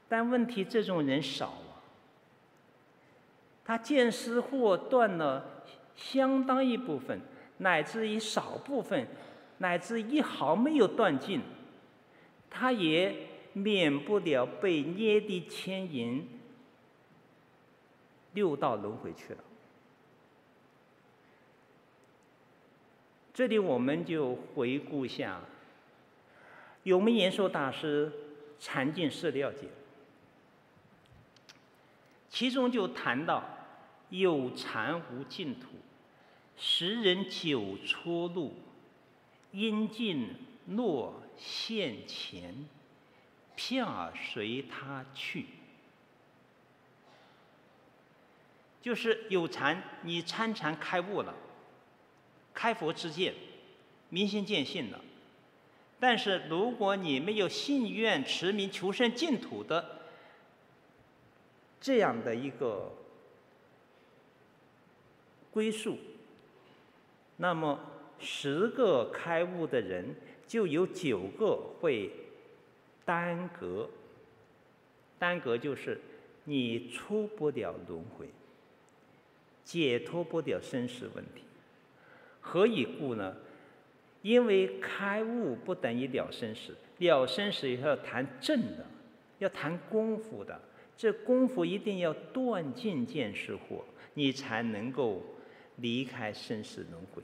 [0.09, 1.79] 但问题这种人少啊，
[3.63, 5.63] 他见思惑断了
[5.95, 7.21] 相当一部分，
[7.59, 9.07] 乃至于少部分，
[9.59, 11.41] 乃至一毫没有断尽，
[12.49, 13.15] 他也
[13.53, 16.27] 免不了被业力牵引。
[18.35, 19.43] 六道轮回去了。
[23.33, 25.41] 这里我们就回顾一下，
[26.83, 28.11] 永明延寿大师
[28.63, 29.57] 《禅净释料解》，
[32.29, 33.43] 其中就谈到
[34.09, 35.67] 有禅无净土，
[36.55, 38.53] 十人九出路，
[39.51, 40.29] 因尽
[40.67, 42.65] 落现前，
[43.55, 45.45] 片耳随他去。
[48.85, 51.33] 就是有禅，你参禅开悟了，
[52.53, 53.33] 开佛之见，
[54.09, 55.01] 明心见性了。
[55.99, 60.01] 但是如果你没有信愿持名求生净土的
[61.81, 62.91] 这样的一个
[65.49, 65.97] 归宿，
[67.37, 67.79] 那么
[68.19, 70.15] 十个开悟的人
[70.45, 72.11] 就有九个会
[73.03, 73.89] 耽搁，
[75.17, 75.99] 耽搁就是
[76.43, 78.29] 你出不了轮回。
[79.65, 81.41] 解脱不了生死问题，
[82.39, 83.35] 何以故呢？
[84.21, 88.85] 因为开悟不等于了生死，了生死以后要谈正的，
[89.39, 90.59] 要谈功夫的。
[90.97, 93.81] 这功夫一定要断尽见识惑，
[94.13, 95.21] 你才能够
[95.77, 97.21] 离开生死轮回。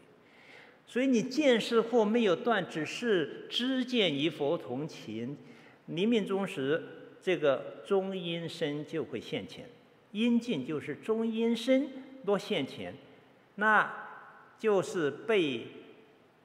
[0.86, 5.38] 所以你见识惑没有断，只是知见与佛同情，
[5.86, 6.84] 临命终时，
[7.22, 9.66] 这个中阴身就会现前。
[10.12, 11.90] 阴尽就是中阴身。
[12.24, 12.96] 若现前，
[13.56, 13.92] 那
[14.60, 15.68] 就是被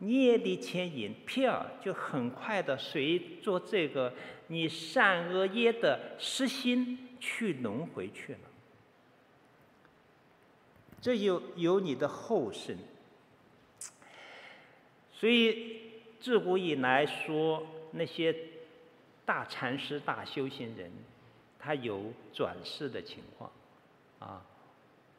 [0.01, 4.13] 业力牵引，票就很快的随着这个
[4.49, 8.39] 你善恶业的实心去轮回去了。
[11.01, 12.77] 这有有你的后生，
[15.13, 15.81] 所以
[16.21, 18.35] 自古以来说那些
[19.25, 20.91] 大禅师、大修行人，
[21.59, 23.51] 他有转世的情况，
[24.19, 24.45] 啊。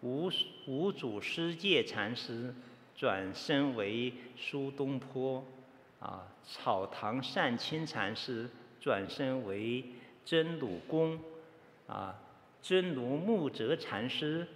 [0.01, 0.29] 五
[0.67, 2.53] 五祖师戒禅师
[2.95, 5.43] 转生为苏东坡，
[5.99, 8.47] 啊，草堂善清禅师
[8.79, 9.83] 转生为
[10.23, 11.19] 真鲁公，
[11.87, 12.15] 啊，
[12.61, 14.47] 真如木泽禅师，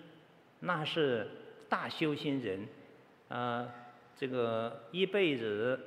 [0.59, 1.27] 那是
[1.67, 2.67] 大修行人，
[3.27, 3.67] 啊，
[4.15, 5.79] 这个一辈子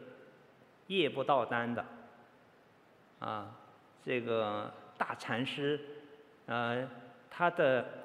[0.89, 1.87] 夜不倒单的，
[3.21, 3.55] 啊，
[4.05, 5.81] 这个大禅师，
[6.47, 6.77] 啊，
[7.31, 8.04] 他的。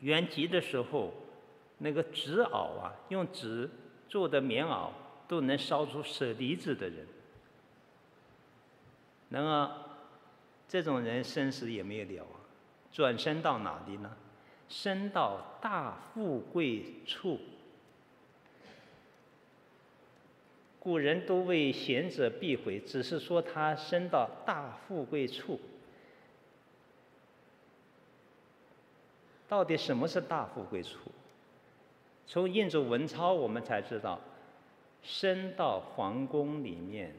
[0.00, 1.12] 圆寂的时候，
[1.78, 3.68] 那个纸袄啊，用纸
[4.08, 4.90] 做的棉袄
[5.26, 7.06] 都能烧出舍利子的人。
[9.28, 9.76] 那么，
[10.68, 12.38] 这种人生死也没有了啊，
[12.92, 14.16] 转生到哪里呢？
[14.68, 17.38] 生到大富贵处。
[20.78, 25.60] 古人都为贤者避讳，只是说他生到大富贵处。
[29.48, 30.98] 到底什么是大富贵处？
[32.28, 34.18] 从印度文钞我们才知道，
[35.02, 37.14] 升到皇宫里面，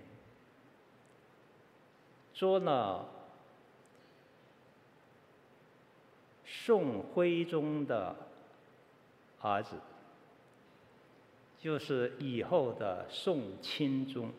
[2.33, 3.07] 做了
[6.45, 8.13] 宋徽宗的
[9.39, 9.77] 儿子，
[11.57, 14.29] 就是以后的宋钦宗，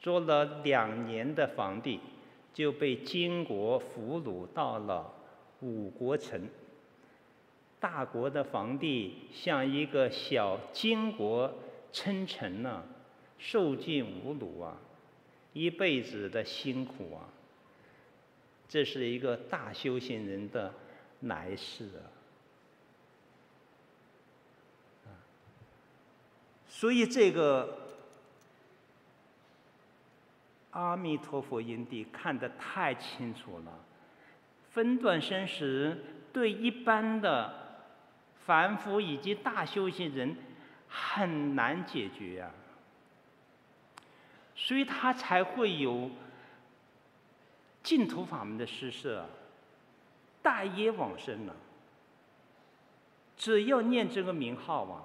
[0.00, 1.98] 做了两年的皇帝。
[2.52, 5.12] 就被金国俘虏到了
[5.60, 6.48] 五国城。
[7.78, 11.52] 大国的皇帝向一个小金国
[11.92, 12.84] 称臣呢，
[13.38, 14.76] 受尽侮辱啊，
[15.52, 17.28] 一辈子的辛苦啊。
[18.68, 20.74] 这是一个大修行人的
[21.20, 22.04] 来世啊。
[26.68, 27.79] 所以这个。
[30.72, 33.72] 阿弥陀佛，因地看得太清楚了，
[34.70, 35.98] 分段生死
[36.32, 37.52] 对一般的
[38.46, 40.36] 凡夫以及大修行人
[40.88, 42.54] 很难解决呀、啊，
[44.54, 46.10] 所以他才会有
[47.82, 49.26] 净土法门的施设，
[50.42, 51.56] 大业往生了。
[53.36, 55.02] 只要念这个名号啊，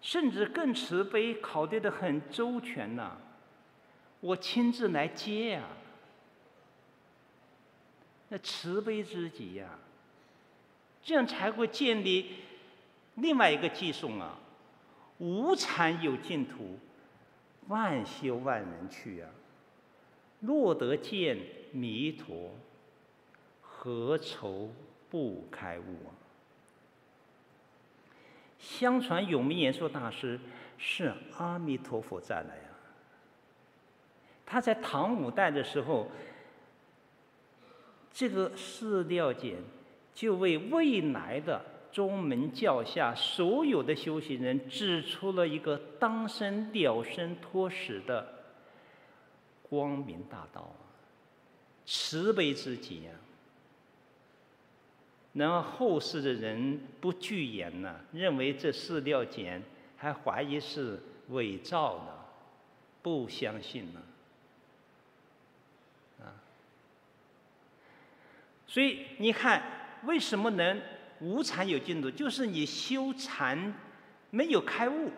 [0.00, 3.16] 甚至更慈悲，考虑的很周全呢、
[4.20, 5.64] 我亲自来接呀、
[8.28, 9.78] 那慈悲之极呀、
[11.02, 12.36] 这样才会建立
[13.14, 14.38] 另外一个偈颂啊，
[15.18, 16.78] 无禅有净土，
[17.68, 19.32] 万修万人去呀、啊，
[20.40, 21.38] 若得见
[21.72, 22.54] 弥陀，
[23.62, 24.70] 何愁
[25.08, 26.12] 不开悟啊？
[28.58, 30.38] 相传永明延寿大师
[30.76, 32.69] 是阿弥陀佛再来呀。
[34.50, 36.08] 他在唐五代的时候，
[38.12, 39.58] 这个释料简
[40.12, 48.26] 就为未来的宗门教下所有的修行人指出了一个当生了生脱死的
[49.68, 50.74] 光明大道，
[51.86, 53.14] 慈悲之极啊！
[55.32, 59.62] 然后后世的人不惧言呢，认为这释料简
[59.96, 60.98] 还怀疑是
[61.28, 62.06] 伪造的，
[63.00, 64.02] 不相信呢。
[68.70, 69.60] 所以你看，
[70.04, 70.80] 为什么能
[71.18, 72.08] 无禅有净土？
[72.08, 73.74] 就是你修禅
[74.30, 75.10] 没有开悟，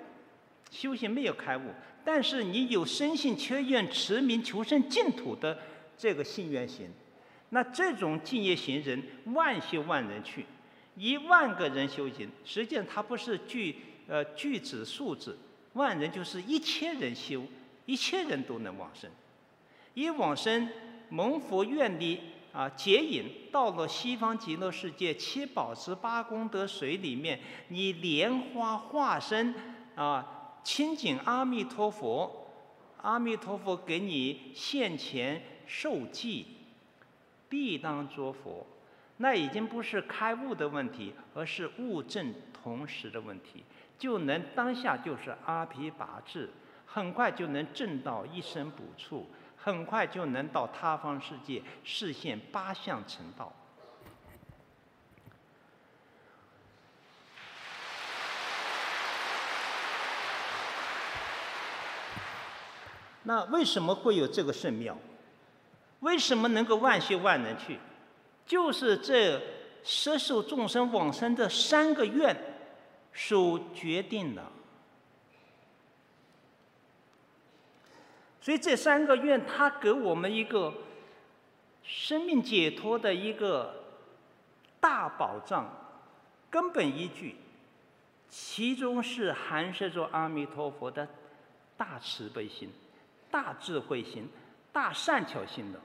[0.70, 1.64] 修行没有开悟，
[2.02, 5.58] 但是你有深信切愿持名求生净土的
[5.98, 6.88] 这个信愿行。
[7.50, 10.46] 那这种敬业行人，万修万人去，
[10.96, 13.76] 一万个人修行，实际上它不是句
[14.08, 15.38] 呃句子数字，
[15.74, 17.44] 万人就是一千人修，
[17.84, 19.10] 一千人都能往生。
[19.92, 20.66] 一往生
[21.10, 22.18] 蒙佛愿力
[22.52, 29.54] 啊接引到了西方极乐世界七宝池八功德水里面，你莲花化身
[29.94, 32.48] 啊亲近阿弥陀佛，
[32.98, 36.46] 阿弥陀佛给你现前受记。
[37.48, 38.66] 必当作佛，
[39.18, 43.62] 那已经不是开悟的问题，而是悟证同时的问题，
[43.98, 46.48] 就能当下就是阿毗跋致，
[46.86, 49.26] 很快就能证到一生补处，
[49.62, 53.52] 很快就能到他方世界实现八相成道。
[63.22, 64.98] 那为什么会有这个圣庙？
[66.00, 67.78] 为什么能够万修万能去？
[68.44, 69.40] 就是这
[69.84, 72.36] 十受众生往生的三个愿
[73.12, 74.42] 所决定的。
[78.42, 80.74] 所以这三个愿，它给我们一个
[81.84, 83.84] 生命解脱的一个
[84.80, 85.70] 大保障、
[86.50, 87.36] 根本依据。
[88.28, 91.06] 其中是含摄着阿弥陀佛的
[91.76, 92.72] 大慈悲心、
[93.30, 94.28] 大智慧心、
[94.72, 95.78] 大善巧心的。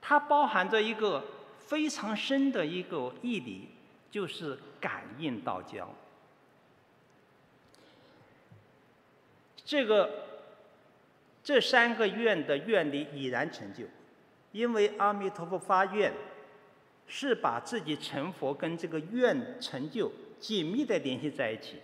[0.00, 1.22] 它包含着一个
[1.58, 3.68] 非常深的一个义理，
[4.10, 5.92] 就是感应道交。
[9.72, 10.10] 这个
[11.42, 13.84] 这三个愿的愿力已然成就，
[14.52, 16.12] 因为阿弥陀佛发愿，
[17.06, 21.76] 是把自己成佛跟这个愿成就紧密的联系在一起。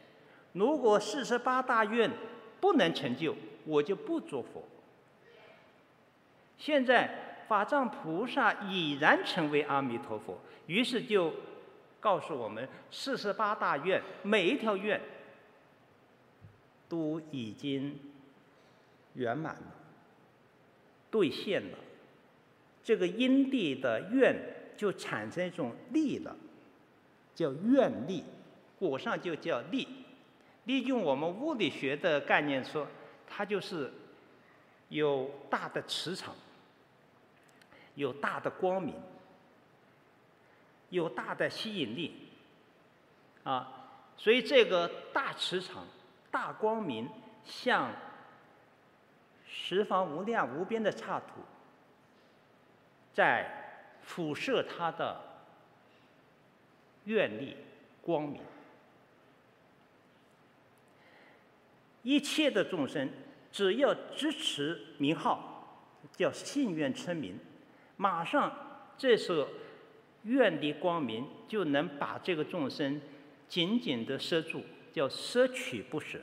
[0.53, 2.11] 如果四十八大愿
[2.61, 3.35] 不能成就，
[3.65, 4.63] 我就不做佛。
[6.59, 7.25] 现在。
[7.49, 11.33] 法藏菩萨已然成为阿弥陀佛，于是就
[11.99, 15.01] 告诉我们：四十八大愿，每一条愿
[16.89, 17.99] 都已经
[19.15, 19.63] 圆满了，
[21.11, 21.79] 兑现了。
[22.83, 24.35] 这个因地的愿
[24.77, 26.37] 就产生一种力了，
[27.35, 28.25] 叫愿力，
[28.79, 29.87] 果上就叫力。
[30.65, 32.87] 利用我们物理学的概念说，
[33.27, 33.93] 它就是
[34.89, 36.35] 有大的磁场。
[37.95, 38.95] 有大的光明，
[40.91, 42.15] 有大的吸引力，
[43.43, 45.85] 啊，所以这个大磁场、
[46.31, 47.09] 大光明，
[47.45, 47.91] 像
[49.47, 51.41] 十方无量无边的刹土，
[53.13, 53.49] 在
[54.03, 55.21] 辐射它的
[57.05, 57.57] 愿力
[58.03, 58.43] 光明，
[62.03, 63.11] 一切的众生
[63.51, 67.39] 只要支持名号，叫信愿称名。
[67.97, 68.53] 马上，
[68.97, 69.49] 这时候
[70.23, 73.01] 愿力光明就能把这个众生
[73.49, 74.63] 紧紧地摄住，
[74.99, 76.19] 叫舍取不舍，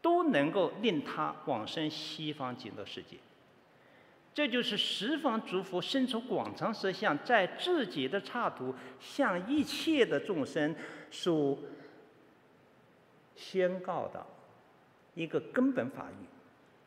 [0.00, 3.18] 都能够令他往生西方极乐世界。
[4.32, 10.74] 这就是十方诸佛身处广长舌相，在自己的刹土向一切的众生
[11.10, 11.58] 所
[13.34, 14.26] 宣告的
[15.14, 16.24] 一个根本法语，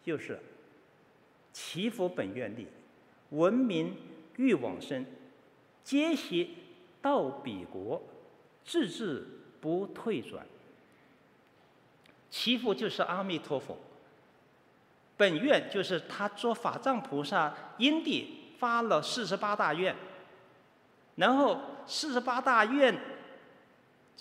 [0.04, 0.40] 就是
[1.54, 2.66] 祈福本愿力。
[3.30, 3.96] 闻名
[4.38, 5.06] 欲往生，
[5.84, 6.56] 皆悉
[7.00, 8.02] 到彼国，
[8.66, 9.24] 自致
[9.62, 10.44] 不退转。
[12.30, 13.78] 其父就是阿弥陀佛，
[15.18, 19.96] 本愿就是他做法藏菩萨因地发了四十八大愿，
[21.16, 22.96] 然后四十八大愿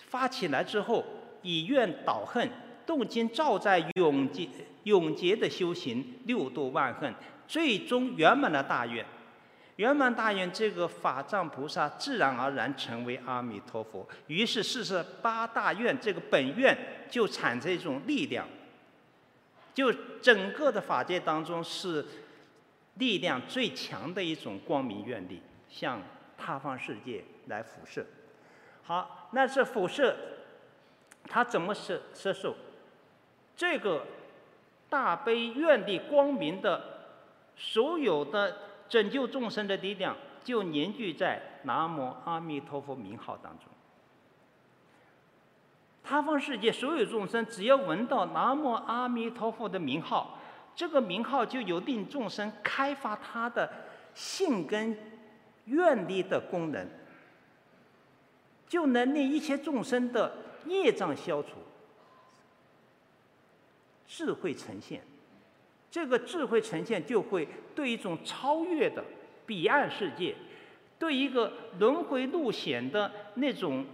[0.07, 1.05] 发起来之后，
[1.43, 2.49] 以愿导恨，
[2.87, 4.49] 动经照在永劫
[4.85, 7.15] 永劫的修行，六度万恨。
[7.47, 9.05] 最终圆满了大愿，
[9.79, 14.05] 圆满大愿，这个法藏菩萨自然而然成为阿弥陀佛。
[14.27, 16.77] 于是四十八大愿这个本愿
[17.09, 18.45] 就产生一种力量，
[19.73, 22.05] 就整个的法界当中是
[22.95, 26.03] 力量最强的一种光明愿力，向
[26.37, 28.05] 他方世界来辐射。
[28.83, 30.17] 好，那是辐射，
[31.29, 32.57] 它怎么摄摄受？
[33.57, 34.05] 这个
[34.91, 36.99] 大悲愿力光明的。
[37.61, 38.57] 所有的
[38.89, 43.67] 拯救众生的力量，就凝聚在南无阿弥陀佛名号当中。
[46.03, 50.39] 他方世界所有众生，只要闻到南无阿弥陀佛的名号，
[50.75, 53.71] 这个名号就有令众生开发他的
[54.15, 54.97] 性根
[55.67, 56.89] 愿力的功能，
[58.67, 60.33] 就能令一切众生的
[60.65, 61.51] 业障消除，
[64.07, 65.03] 智慧呈现。
[65.91, 69.05] 这个智慧呈现，就会对一种超越的
[69.47, 70.35] 彼岸世界，
[70.99, 73.87] 对一个轮回路险的那种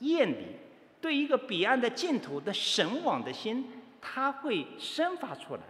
[0.00, 0.46] 厌离，
[1.00, 3.64] 对一个彼岸的净土的神往的心，
[4.00, 5.60] 它会生发出来。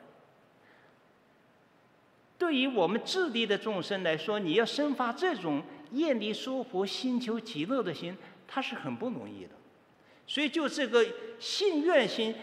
[2.36, 8.16] 对于我们自利的众生来说，你要生发这种厌离娑婆、心求极乐的心，
[8.48, 9.50] 它是很不容易的。
[10.26, 11.06] 所以，就这个
[11.38, 12.34] 信愿心，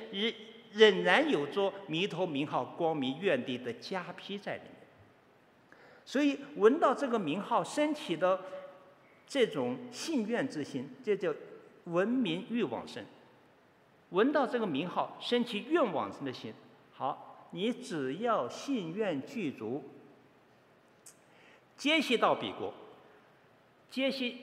[0.73, 4.71] 仍然有着弥陀名号光明愿力的加被在里面。
[6.05, 8.39] 所以，闻到这个名号，升起的
[9.27, 11.33] 这种信愿之心，这叫
[11.85, 13.05] 闻名欲往生。
[14.09, 16.53] 闻到这个名号，升起愿往生的心，
[16.93, 17.27] 好。
[17.53, 19.83] 你只要信愿具足，
[21.75, 22.73] 皆悉到彼国，
[23.89, 24.37] 皆悉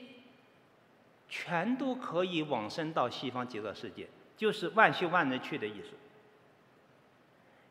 [1.27, 4.07] 全都可以往生到西方极乐世界，
[4.37, 5.89] 就是万修万能去的意思。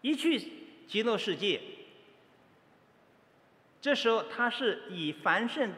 [0.01, 0.53] 一去
[0.87, 1.61] 极乐世界，
[3.81, 5.73] 这时候他是以凡圣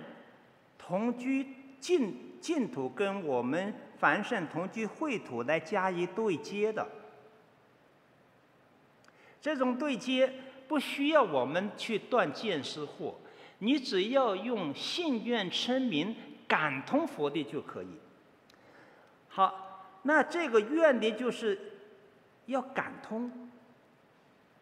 [0.78, 1.46] 同居
[1.80, 6.86] 净净土跟我们凡圣同居秽土来加以对接的。
[9.40, 10.32] 这种对接
[10.68, 13.14] 不需要我们去断见思惑，
[13.58, 16.14] 你只要用信愿称名
[16.46, 17.88] 感通佛的就可以。
[19.28, 21.58] 好，那这个愿力就是
[22.46, 23.49] 要感通，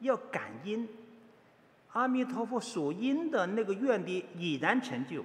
[0.01, 0.89] 要感应。
[1.93, 5.25] 阿弥陀佛所应的那个愿力已然成就，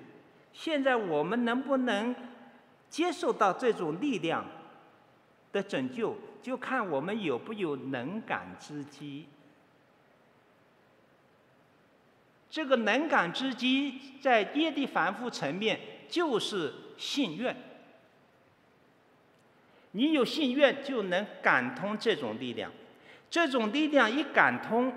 [0.54, 2.16] 现在我们能不能
[2.90, 4.46] 接受到这种力量
[5.52, 9.28] 的拯救，就看我们有没有能感之机。
[12.50, 17.56] 这个能感之机，在业力凡夫层面就是信愿。
[19.92, 22.72] 你有信愿，就能感通这种力量。
[23.34, 24.94] 这种力量一感通，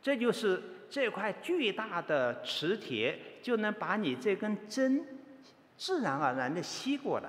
[0.00, 5.04] 这就是这块巨大的磁铁，就能把你这根针
[5.76, 7.28] 自然而然的吸过来。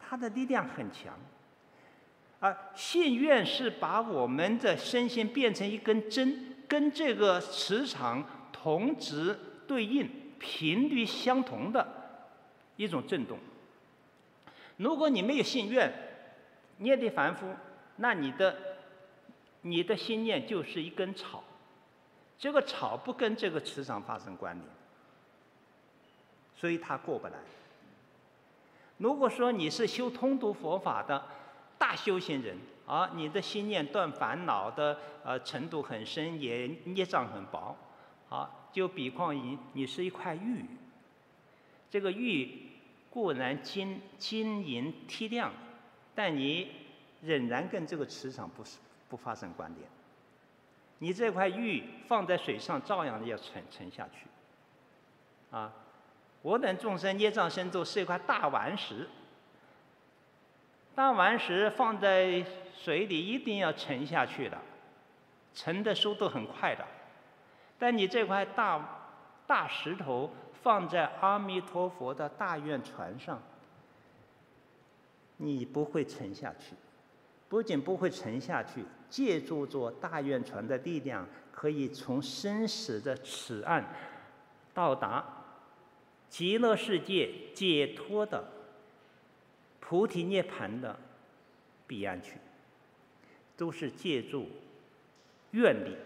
[0.00, 1.16] 它的力量很强。
[2.40, 6.56] 而信愿是把我们的身心变成一根针。
[6.66, 11.86] 跟这个磁场同质对应、频率相同的
[12.74, 13.38] 一种震动。
[14.78, 15.92] 如果你没有信愿，
[16.78, 17.46] 你也得凡夫，
[17.96, 18.56] 那你的
[19.62, 21.42] 你的心念就是一根草，
[22.38, 24.66] 这个草不跟这个磁场发生关联，
[26.54, 27.34] 所以它过不来。
[28.98, 31.22] 如果说你是修通读佛法的
[31.78, 37.76] 大修行人，啊，你的心念断烦恼的呃程度很深，也业障很薄，
[38.28, 40.64] 啊，就比况于你是一块玉，
[41.90, 42.70] 这个玉
[43.10, 45.52] 固然金晶莹剔亮，
[46.14, 46.70] 但你
[47.22, 49.88] 仍然跟这个磁场不是不发生关联。
[50.98, 54.26] 你这块玉放在水上，照样要沉沉下去。
[55.50, 55.72] 啊，
[56.42, 59.08] 我等众生业障深重，是一块大顽石。
[60.94, 62.44] 大顽石放在
[62.74, 64.58] 水里一定要沉下去的，
[65.52, 66.84] 沉的速度很快的。
[67.78, 68.82] 但你这块大
[69.46, 70.30] 大石头
[70.62, 73.42] 放在阿弥陀佛的大愿船上，
[75.36, 76.74] 你不会沉下去。
[77.48, 83.84] 不仅不会沉下去，借助着大愿船的力量，可以从生死的此岸
[84.74, 85.24] 到达
[86.28, 88.52] 极乐世界解脱的。
[89.78, 90.98] 菩提涅槃的
[91.86, 92.32] 彼岸去，
[93.56, 94.48] 都是借助
[95.52, 95.96] 愿力。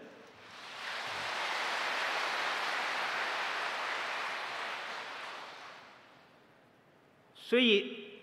[7.33, 8.19] 所以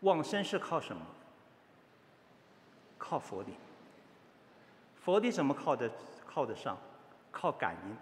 [0.00, 1.06] 往生是靠什么？
[3.02, 3.48] 靠佛力。
[5.02, 5.90] 佛力怎么靠得
[6.24, 6.78] 靠得上？
[7.32, 7.96] 靠感应。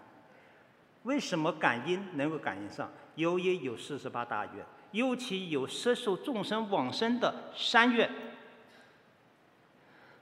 [1.03, 2.87] 为什么感应能够感应上？
[3.15, 4.63] 由于有四十八大愿。
[4.91, 8.11] 尤其有摄受众生往生的三愿，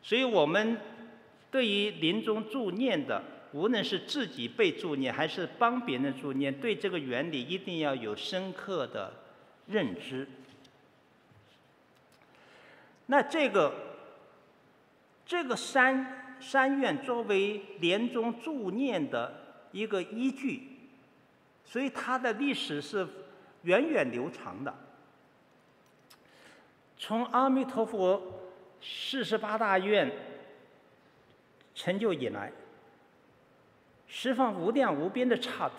[0.03, 0.79] 所以我们
[1.49, 9.11] 对于临终助念的，无论是自己被助念还是帮别人助念，对这个原理一定要有深刻的
[9.65, 10.27] 认知。
[13.07, 13.88] 那这个
[15.29, 19.31] 这个三三愿作为临终助念的
[19.71, 20.63] 一个依据，
[21.63, 23.07] 所以它的历史是。
[23.63, 24.73] 源远流长的，
[26.97, 28.39] 从阿弥陀佛
[28.81, 30.09] 四十八大愿
[31.75, 32.53] 成就以来，
[34.07, 35.73] 十方无量无边的刹土，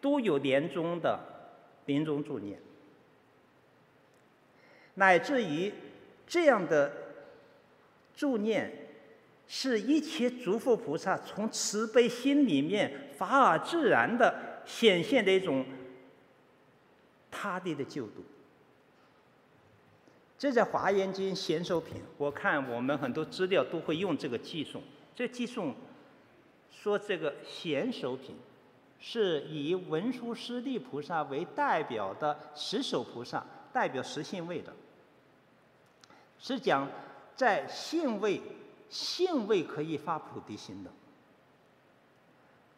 [0.00, 1.18] 都有临终的
[1.86, 2.60] 临终助念，
[4.94, 5.74] 乃至于
[6.28, 6.99] 这样的
[8.20, 8.70] 助念，
[9.48, 15.64] 是一切诸佛菩萨从慈悲心里面法尔自然的显现的一种
[17.30, 18.22] 他地的救度。
[20.38, 24.82] 这在《华严经·贤首品》，我看我们很多资料都会用这个寄送。
[25.14, 25.74] 这寄送
[26.70, 28.36] 说，这个贤首品
[29.00, 34.74] 是以文殊师利菩萨为代表的十首菩萨，代表十信位的，
[36.38, 36.86] 是讲
[37.40, 38.42] 在性位，
[38.90, 40.90] 性位可以发菩提心的，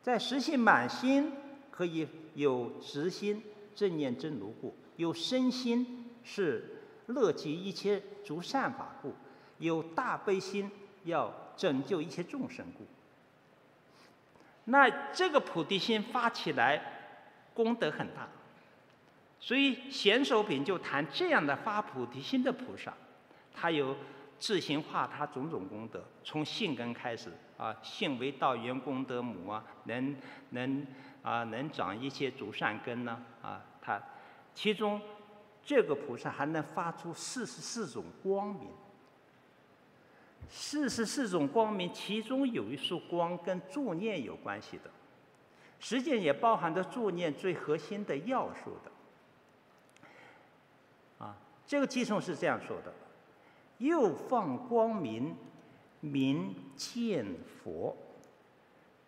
[0.01, 1.33] 在实性满心
[1.69, 3.43] 可以有执心
[3.75, 6.79] 正念真如故，有身心是。
[7.07, 9.13] 乐集一切诸善法故，
[9.59, 10.71] 有大悲心
[11.03, 12.87] 要拯救一切众生故。
[14.67, 16.81] 那这个菩提心发起来，
[17.53, 18.29] 功德很大。
[19.41, 22.95] 所以贤首品就谈这样的发菩提心的菩萨，
[23.53, 23.97] 他有
[24.43, 30.17] 自行化他种种功德，从性根开始啊，性为道源功德母啊，能
[30.51, 30.85] 能
[31.23, 34.03] 啊能长一切诸善根呢啊，他
[34.53, 35.01] 其中。
[35.65, 38.69] 这个菩萨还能发出四十四种光明，
[40.49, 44.91] 四十四种光明，其中有一束光跟助念有关系的，
[45.79, 48.91] 实际上也包含着助念最核心的要素的。
[51.25, 52.93] 啊，这个偈颂是这样说的：
[53.83, 55.35] 又放光明，
[56.01, 57.27] 明见
[57.65, 57.97] 佛，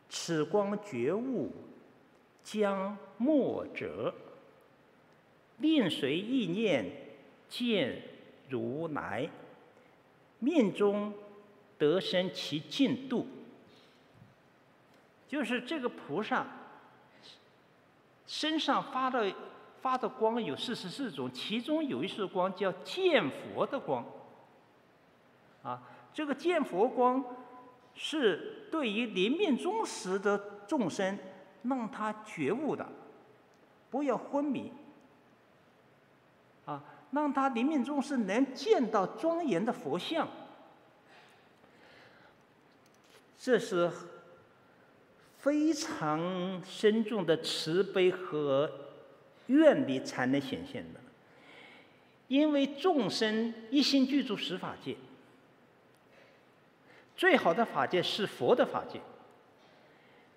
[0.08, 1.52] 此光觉悟，
[2.42, 4.12] 将没者。
[5.58, 6.84] 令随意念
[7.48, 8.02] 见
[8.48, 9.30] 如来，
[10.40, 11.14] 命中
[11.78, 13.28] 得生其净度。
[15.28, 16.44] 就是这个菩萨
[18.26, 19.32] 身上发的
[19.80, 24.04] 发的光有四十四种，其中有一束光叫见佛的光。
[25.64, 27.24] 啊，这个见佛光
[27.94, 30.38] 是对于临命终时的
[30.68, 31.18] 众生，
[31.62, 32.86] 让他觉悟的，
[33.90, 34.70] 不要昏迷。
[36.66, 40.26] 啊，让他临命终时能见到庄严的佛像，
[43.38, 43.90] 这是
[45.36, 48.70] 非常深重的慈悲和
[49.48, 51.00] 愿力才能显现的。
[52.28, 54.96] 因为众生一心具足十法界，
[57.16, 59.00] 最好的法界是佛的法界，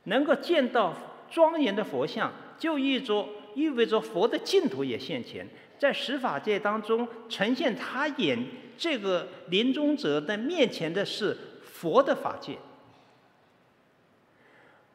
[0.03, 0.93] 能够见到
[1.29, 5.47] 庄严的佛像，就意着意味着佛的净土也现前。
[5.79, 8.39] 在十法界当中呈现他眼
[8.77, 12.57] 这个临终者的面前的是佛的法界，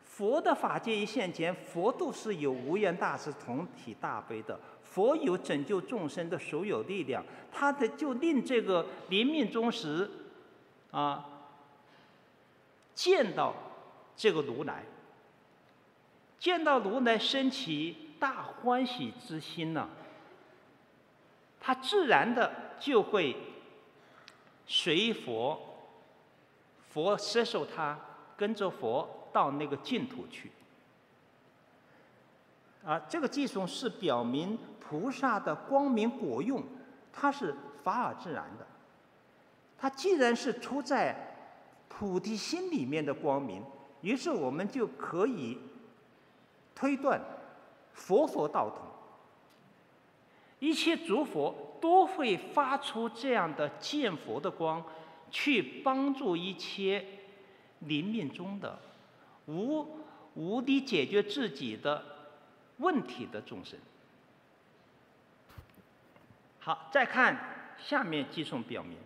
[0.04, 10.10] 佛的法界一现前，佛度是有无缘大慈同体大悲的，佛有拯救众生的所有力量，他的就令这个临命终时，
[10.90, 11.31] 啊，
[12.94, 13.54] 见到
[14.16, 14.84] 这个如来，
[16.38, 19.88] 见到如来生起大欢喜之心呢、
[21.60, 23.36] 他自然的就会
[24.66, 25.58] 随佛，
[26.90, 27.98] 佛接受他，
[28.36, 30.52] 跟着佛到那个净土去。
[32.84, 36.62] 啊，这个偈颂是表明菩萨的光明果用，
[37.12, 38.66] 它是法尔自然的。
[39.78, 41.31] 它既然是出在
[41.94, 43.62] 菩提心里面的光明，
[44.00, 45.58] 于是我们就可以
[46.74, 47.20] 推断
[47.92, 48.80] 佛佛道同。
[50.58, 54.82] 一切诸佛都会发出这样的见佛的光，
[55.30, 57.04] 去帮助一切
[57.80, 58.78] 临命终的
[59.46, 59.86] 无
[60.34, 62.02] 无力解决自己的
[62.78, 63.78] 问题的众生。
[66.58, 68.96] 好，再看下面几种表明：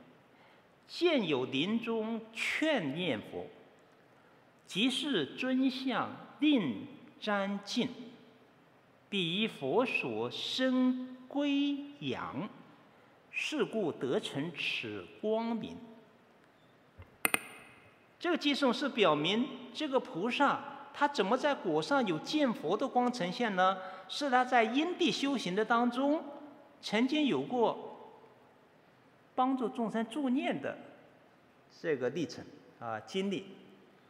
[0.88, 3.46] 见有临终劝念佛，
[4.66, 6.10] 即是尊相
[6.40, 6.86] 令
[7.20, 7.88] 瞻敬，
[9.08, 11.12] 彼佛所生。
[11.28, 12.48] 归养，
[13.30, 15.76] 是故得成此光明。
[18.18, 20.60] 这个偈颂是表明这个菩萨
[20.94, 23.76] 他怎么在果上有见佛的光呈现呢？
[24.08, 26.24] 是他在因地修行的当中
[26.80, 27.85] 曾经有过
[29.36, 30.76] 帮助众生助念的
[31.80, 32.44] 这个历程
[32.80, 33.46] 啊经历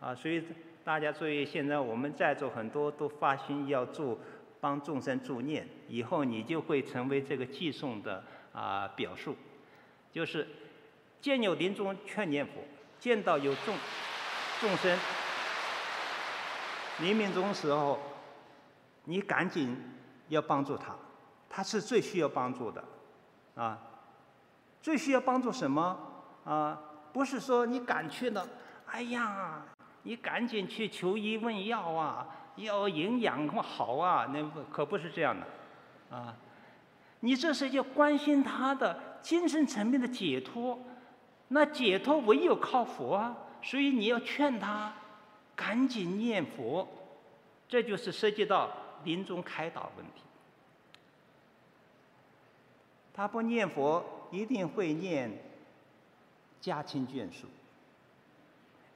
[0.01, 0.43] 啊，所以
[0.83, 4.19] 大家注意，现在我们在座很多都发心要助。
[4.59, 9.37] 帮众生助念，以后你就会成为这个偈颂的啊、表述，
[10.11, 10.49] 就是
[11.21, 12.53] 见有临终劝念佛，
[12.99, 13.77] 见到有众
[14.59, 14.99] 众生
[17.01, 18.01] 临命终时候，
[19.05, 19.77] 你赶紧
[20.31, 20.97] 要帮助他，
[21.51, 22.83] 他是最需要帮助的，
[23.55, 23.79] 啊，
[24.83, 25.99] 最需要帮助什么？
[26.45, 26.81] 啊，
[27.13, 28.49] 不是说你赶去了，
[28.87, 29.63] 哎呀，
[30.03, 36.35] 你赶紧去求医问药啊，要营养好啊，那可不是这样的，啊，
[37.21, 40.79] 你这是要关心他的精神层面的解脱，
[41.49, 44.93] 那解脱唯有靠佛啊，所以你要劝他。
[45.59, 46.87] 赶紧念佛，
[47.67, 48.71] 这就是涉及到
[49.05, 50.21] 临终开导问题。
[53.15, 54.05] 他不念佛，
[54.37, 55.31] 一定会念
[56.61, 57.47] 家亲眷属、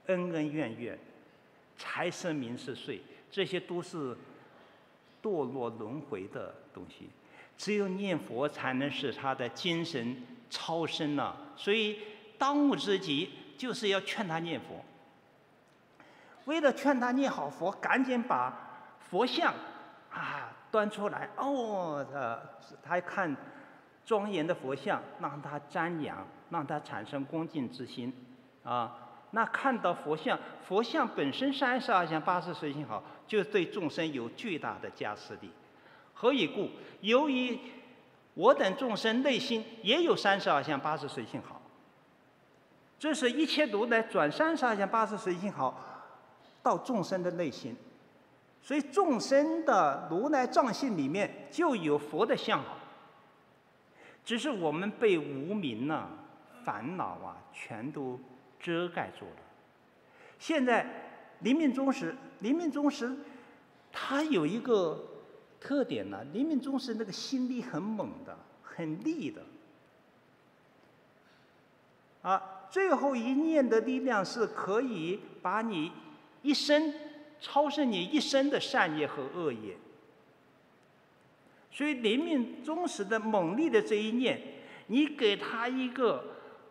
[0.06, 0.98] 恩恩怨怨、
[1.78, 4.14] 财色名食睡，这些都是
[5.22, 7.08] 堕落轮回的东西。
[7.56, 11.36] 只有念佛，才能使他的精神超生了。
[11.56, 11.98] 所以
[12.36, 14.84] 当务之急就是要劝他念佛。
[16.46, 19.54] 为了劝他念好佛，赶紧把佛像
[20.10, 21.28] 啊端出来。
[21.36, 22.40] 哦，他，
[22.82, 23.36] 他看
[24.10, 28.12] 庄严的佛像，让他瞻仰，让他产生恭敬之心。
[28.64, 28.92] 啊，
[29.30, 30.36] 那看到佛像，
[30.66, 35.48] 佛像本身三十二相八十随形好，就对众生有巨大的加持力。
[36.12, 36.68] 何以故？
[37.02, 37.56] 由于
[38.34, 41.62] 我等众生内心也有三十二相八十随形好，
[42.98, 45.86] 这是一切如来转三十二相八十随形好。
[46.64, 47.76] 到众生的内心，
[48.60, 52.60] 所以众生的如来藏性里面就有佛的相，
[54.24, 56.08] 只是我们被无明呐、
[56.64, 58.18] 烦恼啊全都
[58.58, 59.42] 遮盖住了。
[60.38, 60.86] 现在
[61.40, 63.16] 临命终时，临命终时，
[63.92, 65.02] 他有一个
[65.60, 69.42] 特点呢，临命终时那个心力很猛的，很利的，
[72.22, 75.92] 啊，最后一念的力量是可以把你。
[76.42, 76.94] 一生
[77.38, 79.76] 超胜你一生的善业和恶业，
[81.70, 84.40] 所以临命终时的猛力的这一念，
[84.86, 86.24] 你给他一个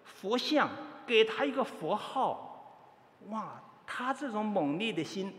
[0.04, 0.70] 佛像，
[1.08, 2.86] 给他一个佛号，
[3.30, 5.34] 哇，他这种猛力的心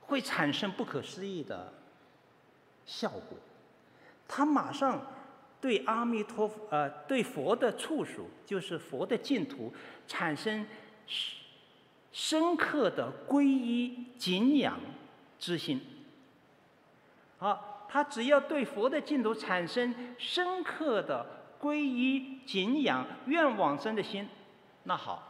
[0.00, 1.72] 会产生不可思议的
[2.84, 3.38] 效果，
[4.26, 5.06] 他马上
[5.60, 9.72] 对阿弥陀佛，呃，对佛的处属，就是佛的净土
[10.06, 10.66] 产生。
[12.12, 14.80] 深刻的皈依敬仰
[15.38, 15.78] 之心。
[17.38, 21.24] 好，他只要对佛的净土产生深刻的
[21.60, 24.28] 皈依敬仰愿往生的心，
[24.84, 25.22] 那好，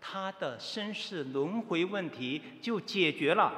[0.00, 3.52] 他的生死轮回问题就解决了。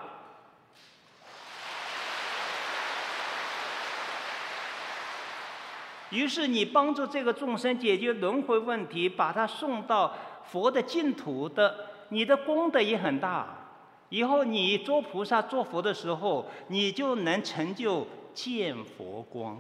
[6.11, 10.15] 于是你帮助这个众生解决轮回问题，把他送到。
[10.43, 13.47] 佛的净土的，你的功德也很大。
[14.11, 19.59] 以后你做菩萨、做佛的时候，你就能成就见佛光。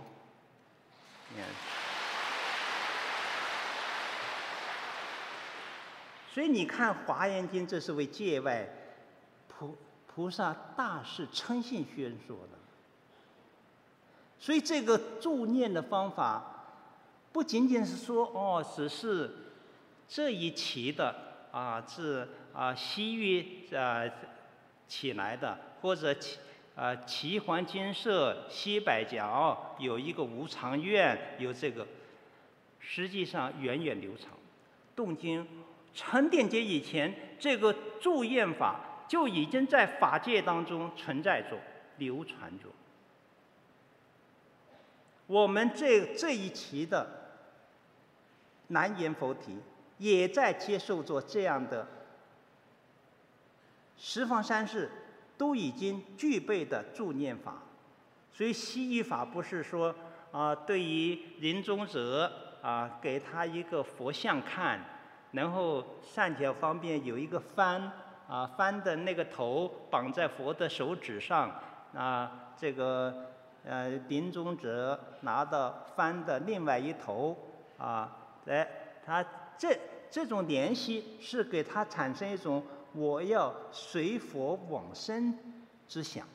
[6.32, 8.68] 所以你看《华严经》，这是为界外
[9.48, 9.76] 菩
[10.06, 12.58] 菩萨大士称信宣说的。
[14.38, 16.66] 所以这个助念的方法，
[17.32, 19.46] 不仅仅是说哦，只是。
[20.12, 21.14] 这一期的
[21.52, 24.02] 啊是啊西域啊
[24.90, 26.38] 起来的，或者奇
[26.74, 31.86] 啊奇环精舍西北角有一个无常院，有这个，
[32.80, 34.32] 实际上源远流长。
[34.96, 35.46] 东经
[35.94, 41.56] 成电节以前，这个祝愿法就已经在法界当中存在着、
[41.98, 42.66] 流传着。
[45.28, 47.08] 我们这这一期的
[48.66, 49.56] 南阎佛提。
[50.00, 51.86] 也在接受着这样的
[54.02, 54.90] 十方三世
[55.36, 57.52] 都已经具备的助念法，
[58.32, 59.94] 所以西域法不是说
[60.32, 62.32] 啊，对于临终者
[62.62, 64.80] 啊，给他一个佛像看，
[65.32, 67.90] 然后善巧方便有一个幡
[68.26, 71.60] 啊，幡的那个头绑在佛的手指上
[71.94, 73.26] 啊，这个
[73.64, 77.36] 呃临终者拿到幡的另外一头
[77.76, 78.66] 啊，来
[79.04, 79.22] 他。
[79.60, 79.78] 这
[80.10, 85.38] 这种联系是给他产生一种我要随佛往生
[85.86, 86.26] 之想，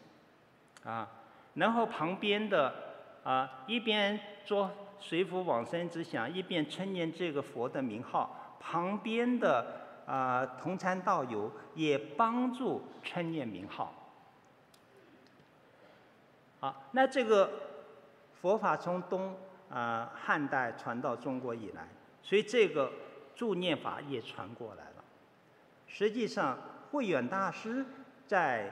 [0.83, 1.09] 啊，
[1.53, 2.73] 然后旁边的
[3.23, 9.65] 啊一边做随佛往生之想，一边称念这个佛的名号，旁边的
[10.05, 13.93] 啊同参道友也帮助称念名号。
[16.59, 17.51] 好，那这个
[18.41, 19.35] 佛法从东
[19.69, 21.87] 啊汉代传到中国以来，
[22.21, 22.91] 所以这个。
[23.37, 24.94] 助念法也传过来了。
[25.97, 26.59] 实际上，
[26.91, 27.85] 慧远大师
[28.27, 28.69] 在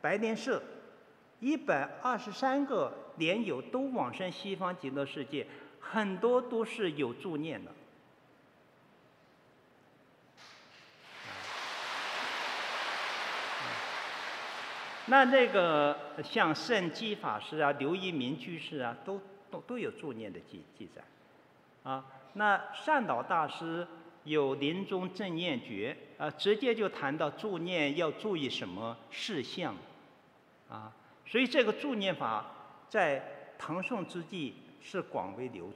[0.00, 0.62] 白莲社，
[1.40, 5.44] 一百二十三个莲友都往生西方极乐世界，
[5.80, 7.72] 很多都是有助念的。
[15.06, 21.02] 那那个像圣基法师啊、刘一明居士啊，都都都有助念的记记载，
[21.82, 22.04] 啊，
[22.34, 23.84] 那善导大师
[24.30, 29.74] 有临终正念诀啊，直接就谈到助念要注意什么事项，
[30.68, 30.92] 啊，
[31.26, 32.46] 所以这个助念法
[32.88, 33.20] 在
[33.58, 35.72] 唐宋之际是广为流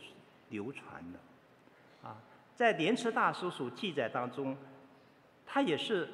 [0.50, 2.16] 流传的，啊，
[2.54, 4.56] 在莲池大师所记载当中，
[5.44, 6.08] 他也是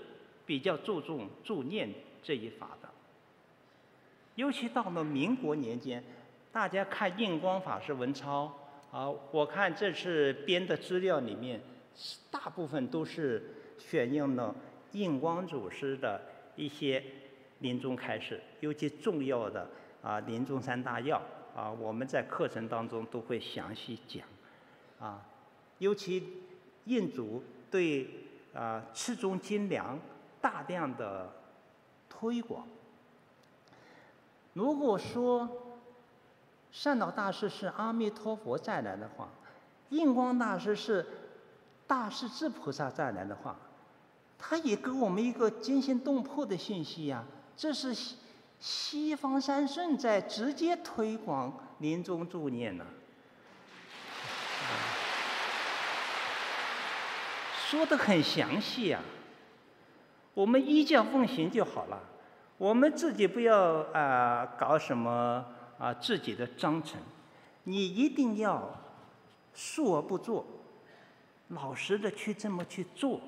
[0.46, 2.88] 比较注重助念这一法的。
[4.36, 6.02] 尤其到了民国年间，
[6.50, 8.50] 大家看印光法师文钞
[8.90, 11.60] 啊，我看这次编的资料里面，
[12.30, 14.54] 大部分都是选用了
[14.92, 16.20] 印光祖师的
[16.56, 17.02] 一些
[17.60, 19.68] 临终开示，尤其重要的
[20.02, 21.20] 啊临终三大要
[21.54, 24.24] 啊，我们在课程当中都会详细讲
[24.98, 25.26] 啊，
[25.78, 26.44] 尤其
[26.86, 28.08] 印祖对
[28.54, 29.98] 啊持中精良
[30.40, 31.30] 大量的
[32.08, 32.66] 推广。
[34.54, 35.48] 如果说
[36.72, 39.28] 善导大师是阿弥陀佛再来的话，
[39.90, 41.06] 印光大师是
[41.90, 43.56] 大势至菩萨再来的话，
[44.38, 47.26] 他也给我们一个惊心动魄的信息呀、啊！
[47.56, 48.16] 这是西
[48.60, 52.86] 西方三圣在直接推广临终助念呢、
[57.56, 59.02] 说的很详细啊，
[60.34, 62.00] 我们依教奉行就好了。
[62.56, 63.58] 我们自己不要
[63.92, 65.44] 啊、搞什么
[65.76, 67.00] 啊、自己的章程，
[67.64, 68.78] 你一定要
[69.52, 70.46] 述而不作，
[71.50, 73.20] 老实的去这么去做。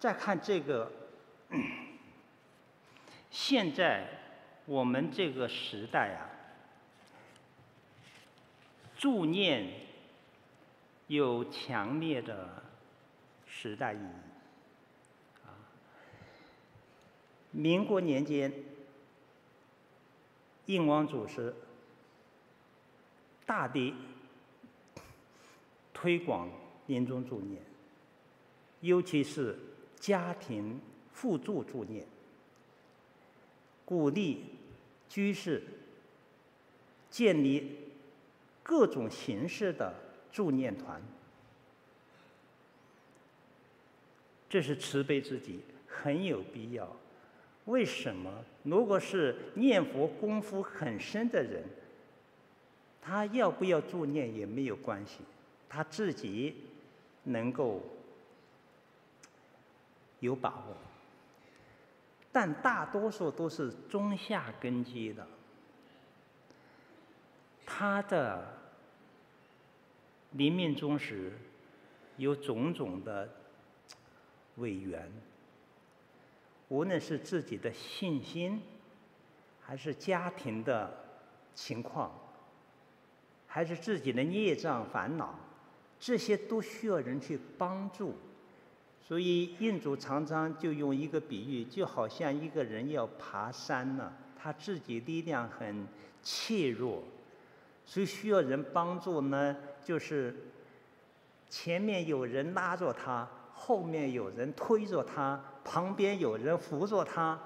[0.00, 0.90] 再看这个，
[3.30, 4.08] 现在
[4.64, 6.30] 我们这个时代啊。
[8.98, 9.86] 助念
[11.06, 12.64] 有强烈的
[13.46, 15.46] 时代意义。
[15.46, 15.54] 啊，
[17.58, 18.52] 民国年间，
[20.66, 21.52] 印光祖师
[23.44, 23.92] 大力
[25.92, 26.48] 推广
[26.86, 27.60] 临终助念，
[28.80, 29.58] 尤其是
[29.98, 30.80] 家庭
[31.16, 32.06] 互助助念，
[33.84, 34.44] 鼓励
[35.08, 35.64] 居士
[37.10, 37.76] 建立。
[38.62, 39.94] 各种形式的
[40.30, 41.00] 助念团，
[44.46, 46.94] 这是慈悲之极，很有必要。
[47.68, 48.32] 为什么？
[48.64, 51.62] 如果是念佛功夫很深的人，
[53.00, 55.18] 他要不要助念也没有关系，
[55.68, 56.56] 他自己
[57.24, 57.82] 能够
[60.20, 60.76] 有把握。
[62.32, 65.26] 但大多数都是中下根基的，
[67.64, 68.58] 他的。
[70.32, 71.32] 临命终时，
[72.18, 73.26] 有种种的
[74.56, 75.10] 违缘，
[76.68, 78.62] 无论是自己的信心，
[79.60, 80.92] 还是家庭的
[81.54, 82.12] 情况，
[83.46, 85.34] 还是自己的孽障烦恼，
[85.98, 88.14] 这些都需要人去帮助。
[89.00, 95.86] 所以印祖常常就用一个比喻，就好像一个人要爬山呢，他自己力量很
[96.22, 97.02] 怯弱。
[97.86, 100.36] 所以需要人帮助呢，就是
[101.48, 103.26] 前面有人拉着他，
[103.58, 107.38] 后面有人推着他，旁边有人扶着他，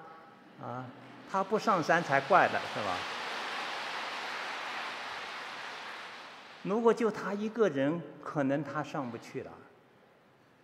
[0.62, 0.84] 啊，
[1.30, 2.96] 他不上山才怪呢是吧？
[6.62, 9.50] 如果就他一个人，可能他上不去了。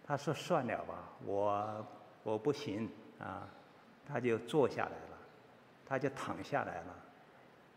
[0.07, 0.95] 他说：“算了吧，
[1.25, 1.87] 我
[2.23, 2.89] 我不行
[3.19, 3.49] 啊。”
[4.07, 5.19] 他就坐下来了，
[5.87, 6.95] 他就躺下来了，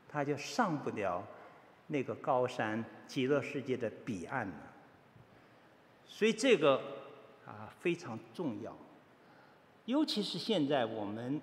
[0.07, 1.23] 他就上不了。
[1.87, 4.53] 那个高山，极乐世界的彼岸了？
[6.05, 6.81] 所以这个
[7.51, 8.75] 啊非常重要，
[9.85, 11.41] 尤其是现在我们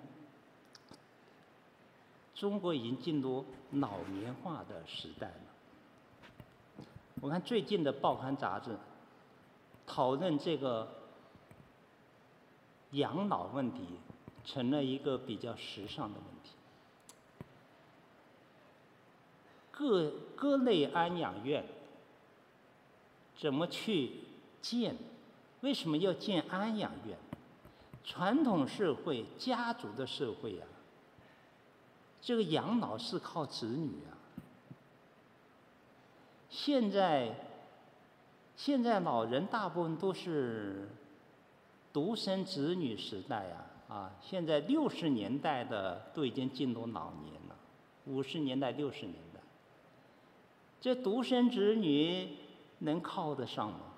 [2.35, 6.85] 中国已经进入老年化的时代了。
[7.21, 8.77] 我看最近的报刊杂志
[9.85, 10.87] 讨论这个
[12.91, 13.85] 养老问题，
[14.45, 16.51] 成了一个比较时尚的问题。
[19.71, 21.65] 各各类安养院
[23.37, 24.11] 怎么去
[24.61, 24.95] 建？
[25.61, 27.17] 为什么要建安养院？
[28.01, 30.65] 传统社会家族的社会啊，
[32.19, 34.17] 这个养老是靠子女啊，
[36.49, 37.35] 现在，
[38.55, 40.89] 现在老人大部分都是
[41.93, 47.55] 独生子女时代啊，啊，现在六十年代的都已经进入老年了，
[48.05, 49.39] 五十年代、六十年代，
[50.81, 52.37] 这独生子女
[52.79, 53.88] 能靠得上吗？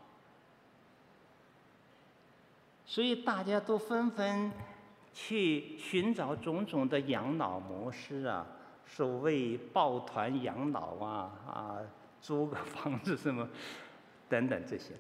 [2.92, 4.52] 所以大家都纷纷
[5.14, 8.46] 去寻找种种的养老模式啊，
[8.86, 11.78] 所谓抱团养老啊，啊，
[12.20, 13.48] 租个房子什么
[14.28, 14.94] 等等这些。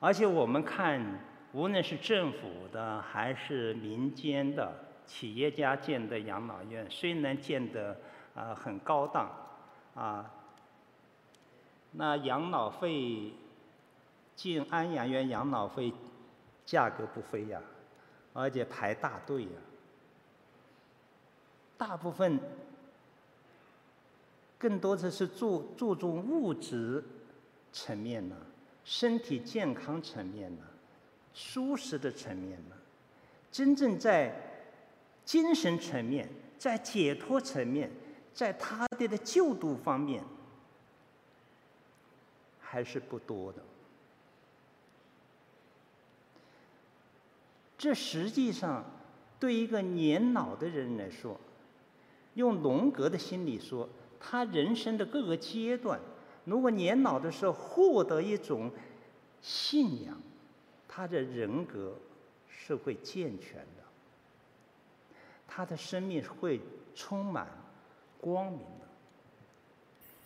[0.00, 1.00] 而且我们看，
[1.52, 4.72] 无论是政府的还是民间的
[5.06, 7.96] 企业家建的养老院，虽然建的
[8.34, 9.30] 啊很高档
[9.94, 10.28] 啊，
[11.92, 13.32] 那养老费。
[14.36, 15.92] 进安养院养老费
[16.64, 17.60] 价格不菲呀，
[18.32, 19.50] 而且排大队呀。
[21.76, 22.40] 大部分
[24.58, 27.04] 更多的是注注重物质
[27.72, 28.36] 层面呢，
[28.84, 30.62] 身体健康层面呢，
[31.34, 32.76] 舒适的层面呢，
[33.50, 34.34] 真正在
[35.24, 36.28] 精神层面、
[36.58, 37.90] 在解脱层面、
[38.32, 40.22] 在他的的救度方面，
[42.60, 43.62] 还是不多的。
[47.84, 48.82] 这实际上
[49.38, 51.38] 对一个年老的人来说，
[52.32, 53.86] 用荣格的心理说，
[54.18, 56.00] 他人生的各个阶段，
[56.46, 58.70] 如果年老的时候获得一种
[59.42, 60.18] 信仰，
[60.88, 61.94] 他的人格
[62.48, 63.84] 是会健全的，
[65.46, 66.62] 他的生命会
[66.94, 67.46] 充满
[68.18, 70.24] 光明的。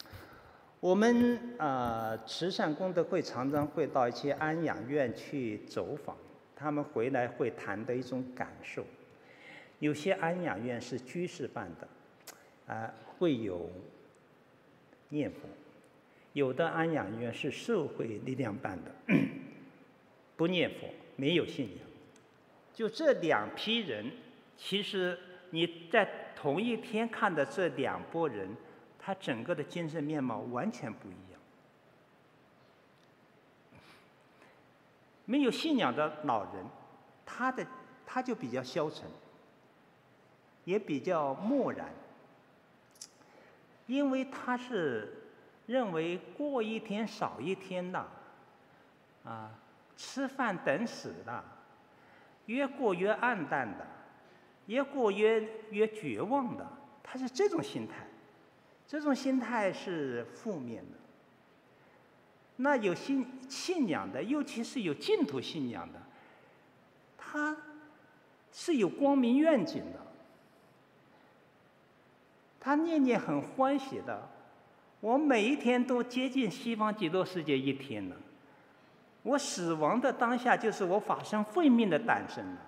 [0.79, 6.17] 我们啊，慈善功德会常常会到一些安养院去走访。
[6.59, 8.85] 他们回来会谈的一种感受，
[9.79, 11.89] 有些安养院是居士办的，
[12.67, 13.71] 啊，会有
[15.11, 15.47] 念佛；
[16.33, 18.93] 有的安养院是社会力量办的，
[20.37, 21.79] 不念佛，没有信仰。
[22.75, 24.11] 就这两批人，
[24.57, 25.17] 其实
[25.51, 28.49] 你在同一天看的这两拨人，
[28.99, 31.28] 他整个的精神面貌完全不一样。
[35.31, 36.65] 没有信仰的老人，
[37.27, 37.67] 他的
[38.07, 39.07] 他就比较消沉，
[40.65, 41.91] 也比较漠然，
[43.87, 45.29] 因为他是
[45.67, 48.07] 认为过一天少一天的，
[49.23, 49.51] 啊，
[49.99, 51.45] 吃饭等死的，
[52.47, 53.87] 越过越暗淡的，
[54.65, 56.67] 越过越越绝望的，
[57.03, 58.07] 他是这种心态，
[58.87, 60.98] 这种心态是负面的。
[62.61, 66.03] 那有信信仰的，尤其是有净土信仰的，
[67.17, 67.57] 他
[68.53, 70.01] 是有光明愿景的，
[72.59, 74.29] 他念念很欢喜的。
[75.01, 78.17] 我每一天都接近西方极乐世界一天了，
[79.23, 82.61] 我死亡的当下就是我法身慧命的诞生了。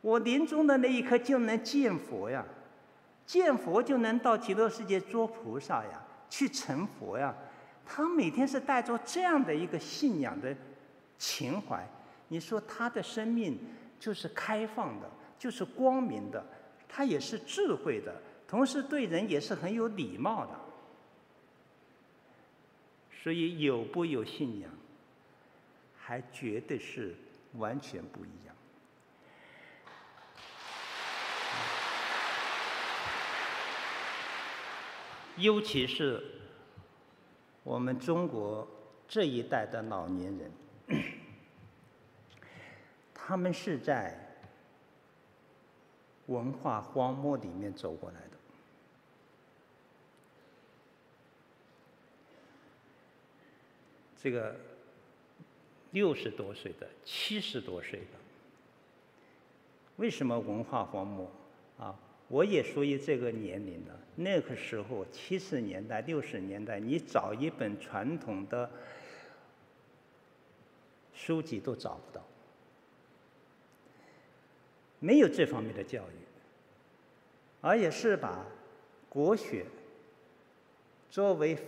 [0.00, 2.44] 我临终的那一刻就能见佛呀，
[3.24, 7.32] 见佛就能到极乐世界做菩萨呀，去成佛呀。
[7.88, 10.54] 他每天是带着这样的一个信仰的
[11.16, 11.88] 情怀，
[12.28, 13.58] 你说他的生命
[13.98, 15.08] 就是开放的，
[15.38, 16.44] 就是光明的，
[16.88, 20.60] 他也是智慧的，同时对人也是很有礼貌的。
[23.22, 24.70] 所以有不有信仰，
[25.96, 27.14] 还绝对是
[27.54, 28.54] 完全不一样。
[35.36, 36.32] 尤其是。
[37.66, 38.64] 我们中国
[39.08, 40.52] 这一代的老年人，
[43.12, 44.16] 他们是在
[46.26, 48.36] 文化荒漠里面走过来的。
[54.16, 54.54] 这个
[55.90, 58.06] 六十多岁的、七十多岁的，
[59.96, 61.28] 为什么文化荒漠
[61.80, 61.98] 啊？
[62.28, 63.98] 我也属于这个年龄了。
[64.16, 68.70] 那个时候，七十年代、六十年代，你找一本传统的
[71.12, 72.24] 书籍都找不到，
[74.98, 76.24] 没有这方面的教育，
[77.60, 78.46] 而也是把
[79.08, 79.66] 国学
[81.10, 81.58] 作为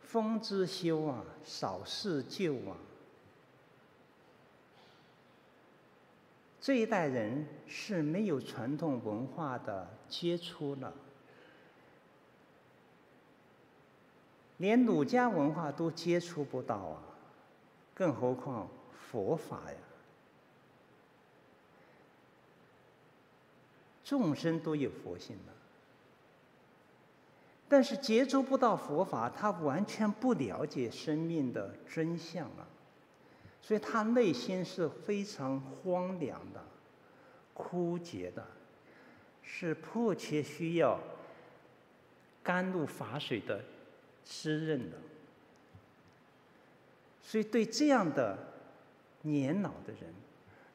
[0.00, 2.76] 风之修啊，少事旧啊。
[6.62, 10.94] 这一代人是没有传统文化的接触了，
[14.58, 17.02] 连儒家文化都接触不到啊，
[17.92, 18.68] 更何况
[19.10, 19.76] 佛法呀？
[24.04, 25.52] 众生都有佛性了，
[27.68, 32.68] 但是接触不到佛法，他完全不了解生命的真相啊，
[33.62, 36.62] 所以他内心是非常荒凉的、
[37.54, 38.44] 枯竭的，
[39.42, 40.98] 是迫切需要
[42.42, 43.64] 甘露法水的
[44.24, 44.98] 滋润的。
[47.22, 48.36] 所以对这样的
[49.22, 50.12] 年老的人，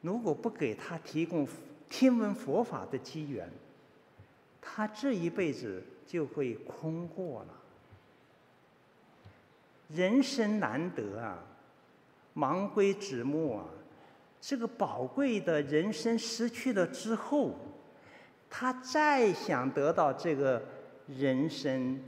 [0.00, 1.46] 如果不给他提供
[1.90, 3.50] 听闻佛法的机缘，
[4.62, 7.54] 他这一辈子就会空过了。
[9.88, 11.42] 人生难得啊，
[12.38, 13.64] 忙归直没啊，
[14.40, 17.56] 这个宝贵的人生失去了之后，
[18.48, 20.62] 他再想得到这个
[21.08, 22.00] 人生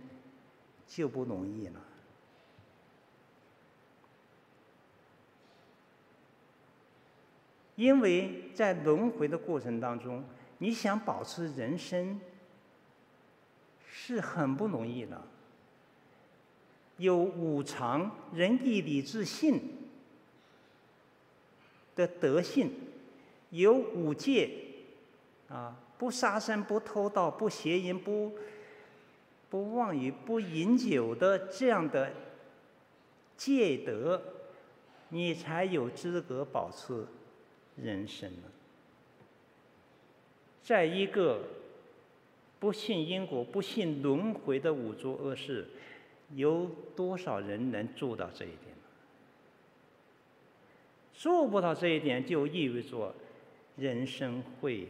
[0.86, 1.80] 就不容易了。
[7.74, 10.22] 因为在轮回的过程当中，
[10.58, 12.20] 你想保持人生
[13.90, 15.20] 是很不容易的。
[16.98, 19.79] 有五常仁义礼智信
[21.94, 22.70] 的德性，
[23.50, 24.50] 有五戒
[25.48, 28.32] 啊，不杀生、不偷盗、不邪淫、不
[29.48, 32.12] 不妄语、不饮酒的这样的
[33.36, 34.22] 戒德，
[35.08, 37.06] 你才有资格保持。
[37.76, 38.42] 人生呢，
[40.62, 41.40] 在一个
[42.58, 45.66] 不信因果、不信轮回的五浊恶世，
[46.34, 48.69] 有多少人能做到这一点？
[51.20, 53.14] 做不到这一点，就意味着
[53.76, 54.88] 人生会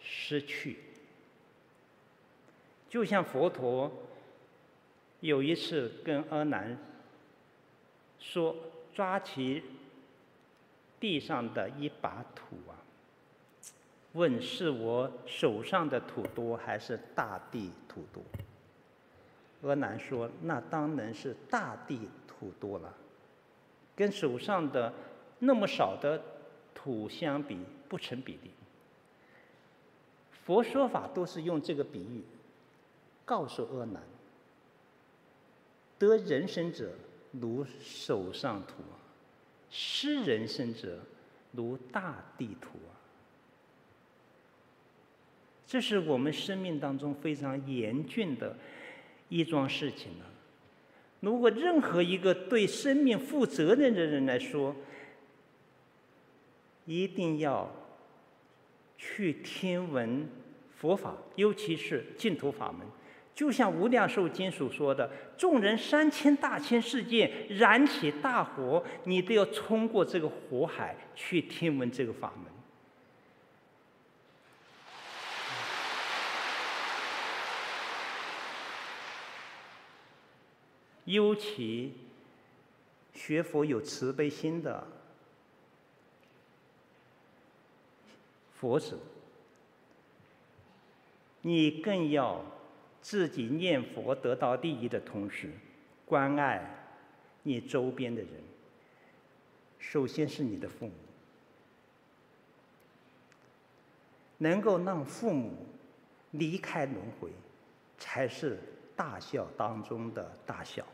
[0.00, 0.78] 失去。
[2.88, 3.92] 就像佛陀
[5.18, 6.78] 有一次跟阿难
[8.20, 8.54] 说
[8.94, 9.64] ：“抓起。”
[11.00, 12.78] 地上的一把土啊，
[14.12, 18.22] 问是我手上的土多还是大地土多？
[19.68, 22.94] 阿难说：“那当然是大地土多了，
[23.96, 24.92] 跟手上的
[25.38, 26.22] 那么少的
[26.74, 27.58] 土相比
[27.88, 28.50] 不成比例。”
[30.44, 32.22] 佛说法都是用这个比喻，
[33.24, 34.02] 告诉阿难：
[35.98, 36.92] 得人身者
[37.32, 38.74] 如手上土。
[39.68, 41.00] 失人身者，
[41.50, 42.94] 如大地土啊！
[45.66, 48.56] 这是我们生命当中非常严峻的
[49.28, 50.24] 一桩事情呢。
[51.18, 54.74] 如果任何一个对生命负责任的人来说，
[56.86, 57.70] 一定要
[58.96, 60.28] 去听闻
[60.74, 62.86] 佛法，尤其是净土法门。
[63.34, 72.46] 就像无量寿经所说的，众人三千大千世界燃起大火，你都要冲过这个火海去听闻这个法门。
[81.04, 81.92] 尤其
[83.12, 84.84] 学佛有慈悲心的
[88.60, 88.98] 佛子，
[91.42, 92.44] 你更要。
[93.02, 95.52] 自己念佛得到利益的同时，
[96.04, 96.60] 关爱
[97.44, 98.30] 你周边的人。
[99.78, 100.92] 首先是你的父母，
[104.38, 105.52] 能够让父母
[106.32, 107.30] 离开轮回，
[107.96, 108.58] 才是
[108.96, 110.84] 大孝当中的大孝。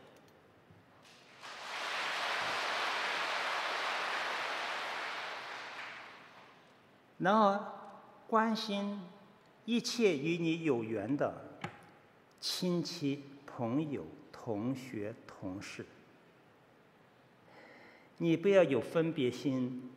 [7.17, 7.59] 然后
[8.27, 8.99] 关心
[9.65, 11.33] 一切与你有缘的。
[12.39, 15.85] 亲戚、朋友、同学、同事，
[18.17, 19.89] 你不要有分别心，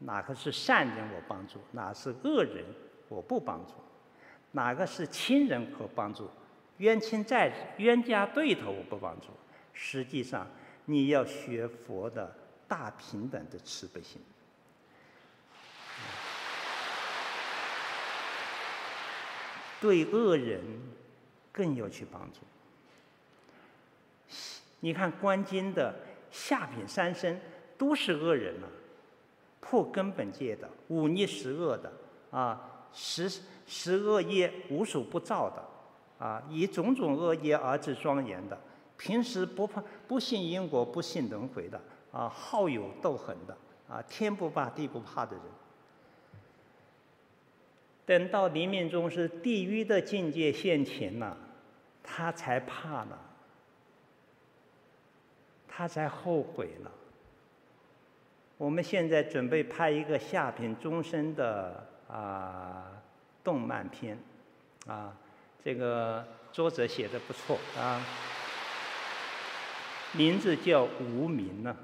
[0.00, 2.62] 哪个是善人我帮助，哪是恶人
[3.08, 3.72] 我不帮助，
[4.52, 6.28] 哪个是亲人可帮助，
[6.76, 9.28] 冤亲债、冤家对头我不帮助。
[9.72, 10.46] 实际上，
[10.84, 12.36] 你要学佛的
[12.68, 14.20] 大平等的慈悲心，
[19.84, 20.60] 对恶人。
[21.56, 22.40] 更要去帮助。
[24.80, 25.94] 你看观经的
[26.28, 27.38] 下品三生
[27.78, 28.66] 都是恶人啊，
[29.60, 31.92] 破根本戒的，忤逆十恶的，
[32.32, 33.30] 啊，十
[33.68, 35.64] 十恶业无所不造的，
[36.26, 38.58] 啊，以种种恶业而自庄严的，
[38.96, 41.80] 平时不怕不信因果不信轮回的，
[42.10, 43.56] 啊，好勇斗狠的，
[43.88, 45.44] 啊，天不怕地不怕的人。
[48.06, 51.36] 等到临命终时，地狱的境界现前了，
[52.02, 53.18] 他才怕了，
[55.66, 56.90] 他才后悔了。
[58.56, 63.02] 我们现在准备拍一个下品终身的啊
[63.42, 64.18] 动漫片，
[64.86, 65.16] 啊，
[65.64, 68.00] 这个作者写的不错啊，
[70.12, 71.76] 名字叫无名呢，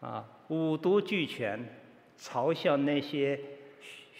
[0.00, 1.62] 啊，五毒俱全，
[2.18, 3.38] 嘲笑那些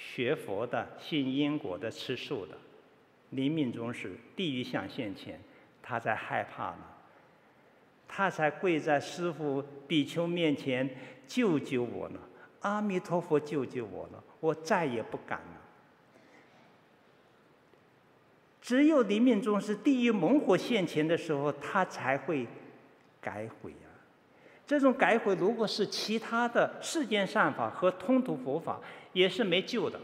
[0.07, 2.55] 学佛的、信因果的、吃素的，
[3.31, 5.41] 临命终时，地狱相现前，
[5.83, 6.85] 他才害怕呢，
[8.07, 10.89] 他才跪在师父比丘面前，
[11.27, 12.21] 救救我呢，
[12.61, 15.61] 阿弥陀佛救救我呢，我再也不敢了。
[18.61, 22.47] 只有临命终时，地狱猛火现前的时候，他才会
[23.21, 23.73] 改悔、
[24.67, 28.81] 这种改悔，如果是其他的世间善法和通途佛法，
[29.13, 30.01] 也是没救的，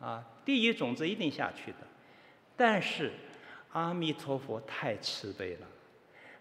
[0.00, 1.78] 啊，地狱种子一定下去的。
[2.56, 3.12] 但是
[3.72, 5.66] 阿弥陀佛太慈悲了，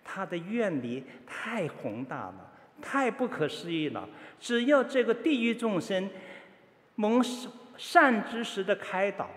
[0.04, 4.08] 他的愿力太宏大了，太不可思议了。
[4.40, 6.10] 只要这个地狱众生
[6.96, 7.22] 蒙
[7.78, 9.30] 善知识的开导。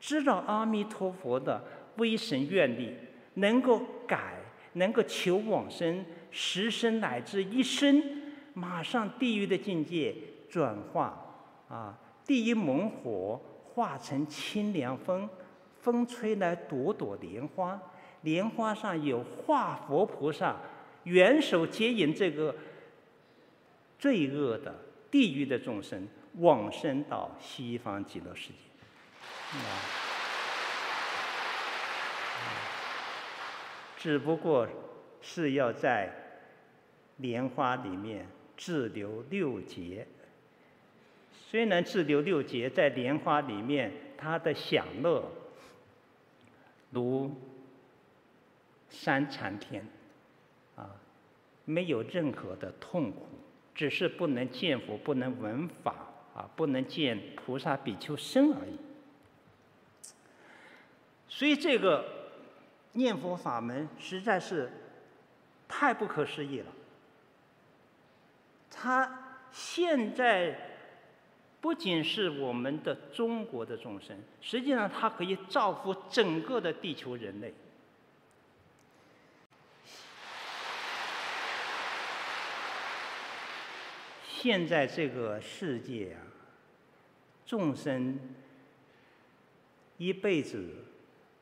[0.00, 1.60] 知道阿弥陀佛的
[1.96, 2.94] 威神愿力，
[3.34, 4.34] 能够改，
[4.74, 8.02] 能够求往生，十生乃至一生，
[8.54, 10.14] 马上地狱的境界
[10.50, 11.18] 转化，
[11.68, 13.40] 啊，地狱猛火
[13.74, 15.28] 化成清凉风，
[15.80, 17.80] 风吹来朵朵莲花，
[18.22, 20.56] 莲花上有化佛菩萨，
[21.04, 22.54] 援手接引这个
[23.98, 24.74] 罪恶的
[25.10, 29.56] 地狱的众生往生到西方极乐世界。
[29.56, 29.80] 啊，
[33.96, 34.68] 只不过
[35.30, 36.10] 是要在
[37.18, 38.26] 莲花里面
[38.56, 40.06] 滞留六劫。
[41.50, 45.30] 虽然滞留六劫，在莲花里面，他的享乐
[46.90, 47.30] 如
[48.88, 49.86] 三禅天，
[50.76, 50.96] 啊，
[51.66, 53.26] 没有任何的痛苦，
[53.74, 55.94] 只是不能见佛，不能闻法，
[56.34, 58.78] 啊，不能见菩萨比丘身而已。
[61.28, 62.06] 所以这个
[62.92, 64.70] 念佛法门实在是
[65.68, 66.72] 太不可思议了。
[68.70, 70.58] 它现在
[71.60, 77.54] 不仅是我们的中国的众生，实际上它可以造福整个的地球人类。
[84.26, 86.18] 现在这个世界啊，
[87.44, 88.18] 众生
[89.98, 90.84] 一辈子。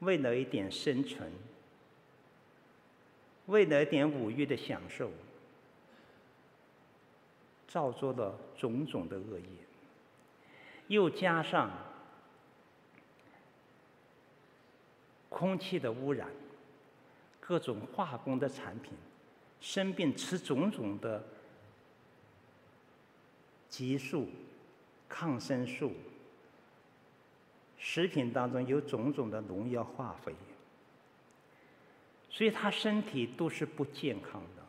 [0.01, 1.33] 为了一点生存，
[3.47, 5.11] 为了点五欲的享受，
[7.69, 9.47] 造作了种种的恶业，
[10.89, 11.71] 又加上
[15.29, 16.29] 空气的污染，
[17.41, 18.93] 各种化工的产品，
[19.61, 21.23] 生病吃种种的
[23.69, 24.29] 激素、
[25.09, 25.93] 抗生素。
[27.79, 30.35] 食品当中有种种的农药化肥，
[32.37, 34.63] 所以他身体都是不健康的。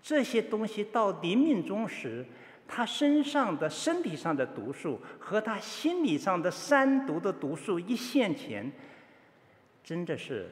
[0.00, 2.24] 这些东西到临命终时，
[2.66, 8.72] 他身上的身体上的毒素和他心理上的三毒的毒素一现前，
[9.84, 10.48] 真的是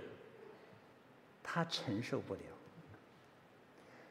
[1.42, 2.40] 他承受不了，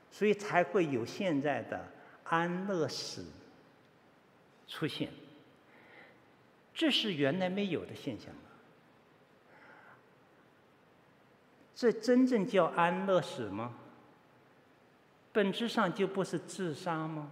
[0.09, 1.87] 所以才会有现在的
[2.23, 3.23] 安乐死
[4.67, 5.11] 出现。
[6.73, 8.41] 这是原来没有的现象吗？
[11.75, 13.73] 这真正叫安乐死吗？
[15.33, 17.29] 本质上就不是自杀吗？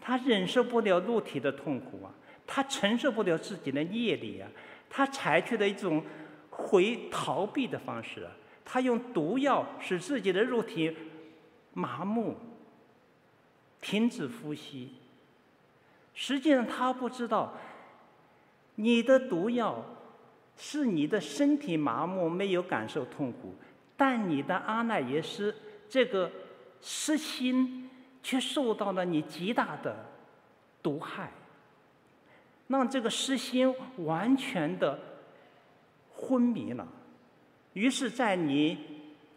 [0.00, 2.10] 他忍受不了肉体的痛苦啊，
[2.46, 4.48] 他承受不了自己的业力啊，
[4.88, 6.02] 他采取了一种
[6.50, 8.32] 回逃避的方式啊，
[8.64, 10.96] 他用毒药使自己的肉体
[11.74, 12.34] 麻木，
[13.80, 14.94] 停止呼吸。
[16.14, 17.52] 实际上他不知道。
[18.76, 19.84] 你的毒药
[20.64, 23.52] 是你的身体麻木，没有感受痛苦，
[23.96, 25.52] 但你的阿赖耶识
[25.88, 26.30] 这个
[26.80, 27.90] 识心
[28.22, 29.96] 却受到了你极大的
[30.80, 31.32] 毒害，
[32.68, 33.74] 让这个识心
[34.04, 34.96] 完全的
[36.14, 36.86] 昏迷了。
[37.72, 38.78] 于是，在你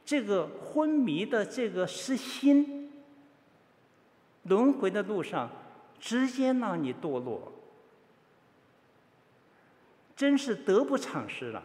[0.05, 2.91] 这个昏迷的这个识心
[4.43, 5.49] 轮回的路上，
[5.99, 7.51] 直接让你堕落。
[10.15, 11.63] 真是得不偿失了。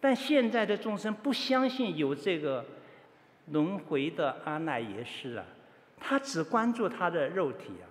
[0.00, 2.64] 但现在的众生不相信有这个
[3.46, 5.44] 轮回的阿赖耶识啊，
[5.98, 7.86] 他只关注他的肉体啊，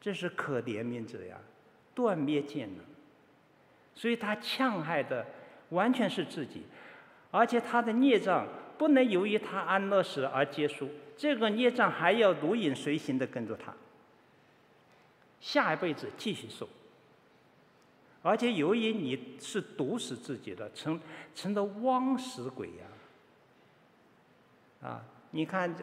[0.00, 1.36] 这是可怜悯者呀，
[1.94, 2.84] 断灭见了。
[3.94, 5.26] 所以他戕害的
[5.70, 6.62] 完全是自己，
[7.30, 8.46] 而且他的孽障
[8.78, 13.72] 不能由于他安乐死而结束，这个孽障还要如影随形的跟着他。
[15.40, 16.68] 下一辈子继续受，
[18.22, 21.00] 而且由于你是毒死自己的，成
[21.34, 22.68] 成了枉死鬼
[24.82, 25.02] 呀、啊！
[25.30, 25.74] 你看，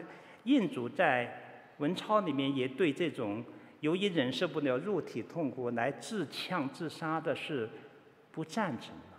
[0.44, 3.44] 印主在文钞里面也对这种
[3.80, 7.68] 由于忍受不了肉体痛苦来自呛自杀的事
[8.30, 9.18] 不赞成的。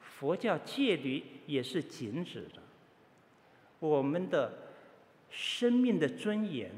[0.00, 2.62] 佛教戒律也是禁止的。
[3.80, 4.52] 我们的
[5.28, 6.70] 生命的尊严。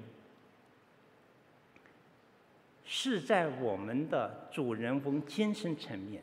[2.94, 6.22] 是在我们的主人翁精神层面，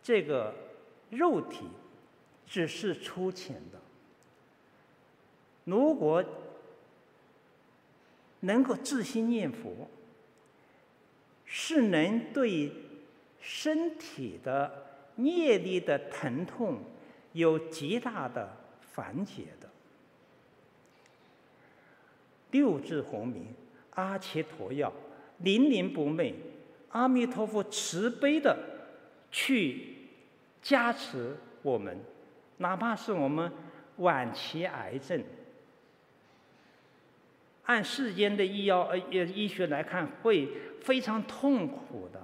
[0.00, 0.54] 这个
[1.10, 1.66] 肉体
[2.46, 3.80] 只是粗浅的。
[5.64, 6.24] 如果
[8.38, 9.88] 能够自心念佛，
[11.44, 12.72] 是能对
[13.40, 14.86] 身体的
[15.16, 16.78] 业力的疼痛
[17.32, 18.56] 有极大的
[18.94, 19.68] 缓解的。
[22.52, 23.52] 六字洪名。
[24.00, 24.92] 阿伽陀药，
[25.38, 26.34] 灵灵不昧，
[26.90, 28.56] 阿弥陀佛慈悲的
[29.30, 29.96] 去
[30.62, 31.98] 加持我们，
[32.56, 33.52] 哪怕是我们
[33.98, 35.22] 晚期癌症，
[37.64, 40.48] 按世间的医药呃医学来看会
[40.80, 42.20] 非常痛苦的，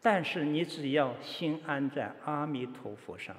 [0.00, 3.34] 但是你只要心安在阿弥陀佛上，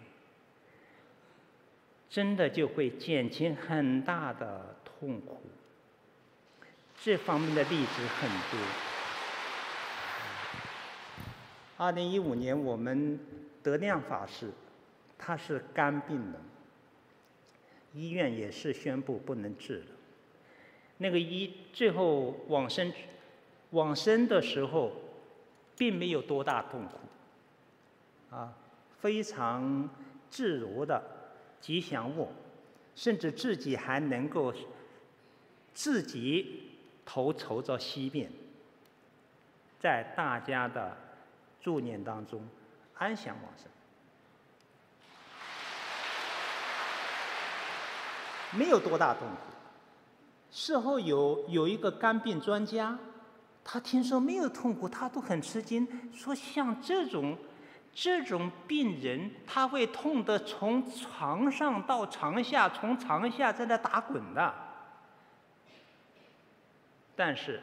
[2.09, 5.41] 真的就会减轻很大的痛苦。
[7.03, 8.57] 这方面的例子很多。
[11.75, 13.19] 二零一五年，我们
[13.61, 14.49] 德亮法师，
[15.17, 16.35] 他是肝病人，
[17.93, 19.85] 医院也是宣布不能治了。
[20.99, 22.93] 那个医最后往生，
[23.71, 24.93] 往生的时候，
[25.75, 28.53] 并没有多大痛苦，啊，
[29.01, 29.89] 非常
[30.30, 31.03] 自如的
[31.59, 32.31] 吉祥卧，
[32.95, 34.53] 甚至自己还能够
[35.73, 36.69] 自己。
[37.05, 38.31] 头朝着西边，
[39.80, 40.95] 在大家的
[41.61, 42.47] 助念当中
[42.95, 43.67] 安详往生，
[48.57, 49.35] 没有多大痛苦。
[50.51, 52.97] 事后有有一个肝病专家，
[53.63, 57.35] 他听说没有痛苦，他都很吃惊，说像这种
[57.91, 64.53] 这种病人，他会痛得从床上到床下，从床下在那打滚的。
[67.15, 67.61] 但是，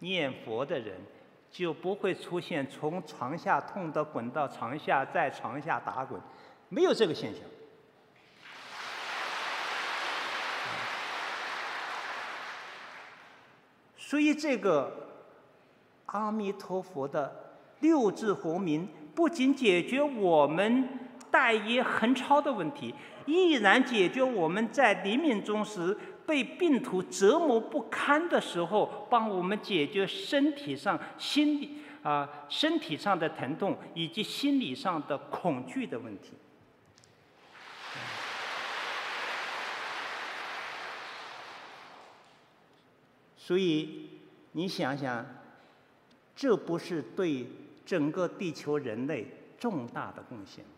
[0.00, 0.94] 念佛的人
[1.50, 6.20] 就不会出现从床下痛得滚到床下，在床下打滚，
[6.68, 7.42] 没有这个现象。
[13.96, 14.92] 所以，这个
[16.06, 20.86] 阿弥陀佛的六字洪名，不仅解决我们
[21.30, 22.94] 带业横超的问题，
[23.24, 25.96] 依然解决我们在临命终时。
[26.26, 36.32] 被病毒折磨不堪的时候，帮我们解决身体上、心理啊、身体上的疼痛以及心理上的恐惧的问题。
[43.36, 44.08] 所以
[44.52, 45.26] 你想想，
[46.34, 47.46] 这不是对
[47.84, 49.26] 整个地球人类
[49.58, 50.70] 重大的贡献吗？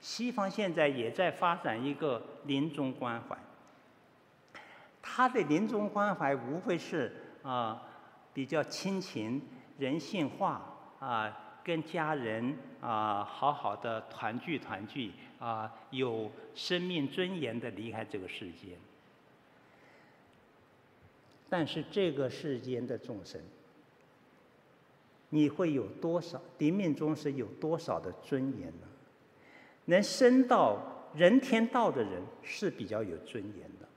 [0.00, 3.36] 西方现在也在发展一个临终关怀。
[5.02, 7.12] 他的临终关怀无非是
[7.42, 7.82] 啊，
[8.32, 9.40] 比较亲情、
[9.78, 10.62] 人性化
[10.98, 18.78] 啊，跟家人啊好好的团聚团聚啊，有生命尊严的离开这个世间。
[21.48, 23.40] 但是这个世间的众生，
[25.30, 26.40] 你会有多少？
[26.58, 28.86] 临命终时有多少的尊严呢？
[29.86, 30.78] 能升到
[31.14, 33.88] 人天道的人是比较有尊严的。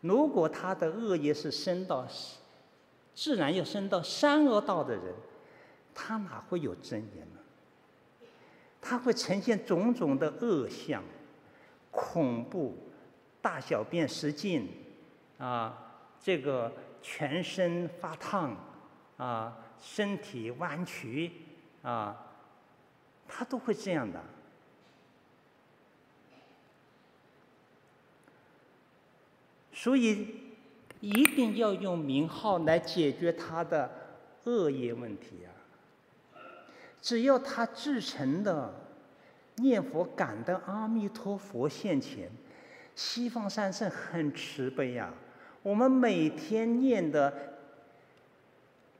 [0.00, 2.06] 如果他的恶业是升到，
[3.14, 5.14] 自然要升到三恶道的人，
[5.94, 7.40] 他哪会有尊严呢？
[8.80, 11.02] 他会呈现种种的恶相，
[11.90, 12.74] 恐怖，
[13.42, 14.68] 大小便失禁，
[15.36, 15.76] 啊，
[16.18, 16.72] 这个
[17.02, 18.56] 全身发烫，
[19.18, 21.30] 啊，身体弯曲，
[21.82, 22.16] 啊，
[23.28, 24.18] 他都会这样的。
[29.82, 30.26] 所以，
[31.00, 33.90] 一定要用名号来解决他的
[34.44, 35.48] 恶业问题啊！
[37.00, 38.74] 只要他至诚的
[39.56, 42.30] 念佛感得阿弥陀佛现前，
[42.94, 45.14] 西方三圣很慈悲呀、啊。
[45.62, 47.32] 我们每天念的，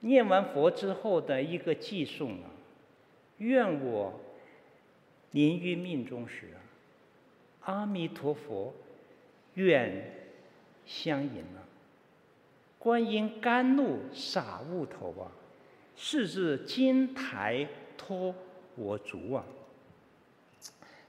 [0.01, 2.49] 念完佛之后的一个偈颂啊，
[3.37, 4.19] 愿我
[5.33, 6.47] 临于命终时，
[7.65, 8.73] 阿弥陀佛
[9.53, 10.20] 愿。
[10.91, 11.63] 相迎了，
[12.77, 15.31] 观音甘露洒悟头啊，
[15.95, 17.65] 是至金台
[17.97, 18.35] 托
[18.75, 19.45] 我足啊。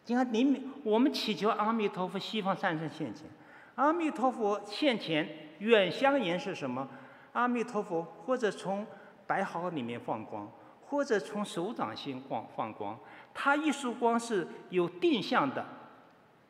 [0.05, 3.25] 你看，你我们祈求阿弥陀佛西方三圣现前，
[3.73, 5.27] 阿弥陀佛现前
[5.57, 6.87] 远香严是什么？
[7.33, 8.85] 阿弥陀佛或者从
[9.25, 10.47] 白毫里面放光，
[10.85, 12.99] 或者从手掌心放放光，
[13.33, 15.65] 他一束光是有定向的，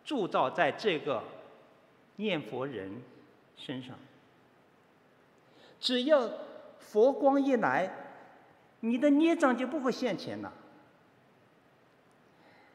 [0.04, 1.24] 铸造在这个
[2.18, 3.02] 念佛人
[3.64, 3.96] 身上。
[5.80, 6.30] 只要
[6.80, 7.90] 佛光一来，
[8.82, 10.52] 你的孽障就不会现前了。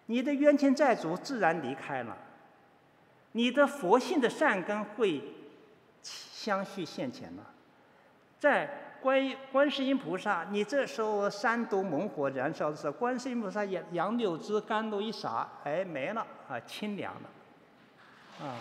[0.07, 2.17] 你的冤亲债主自然离开了，
[3.33, 5.23] 你的佛性的善根会
[6.03, 7.43] 相续现前了。
[8.39, 18.55] 在观观世音菩萨，你这时候三毒猛火燃烧的时候，观世音菩萨杨杨柳枝甘露一洒，哎，没了啊，清凉了，啊。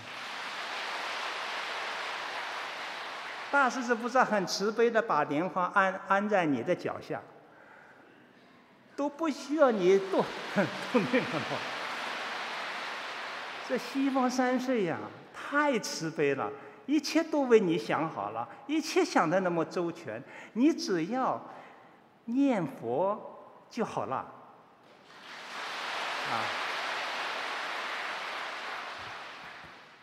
[3.56, 7.22] 大势至菩萨很慈悲的把莲花安安在你的脚下。
[8.98, 10.24] 都不需要你动
[10.92, 11.24] 动那个，
[13.68, 14.98] 这西方三圣呀，
[15.34, 16.52] 太慈悲了，
[16.86, 20.22] 一切都为你想好了，一切想的那么周全，
[20.54, 21.42] 你只要
[22.26, 24.16] 念佛就好了，
[26.32, 26.44] 啊，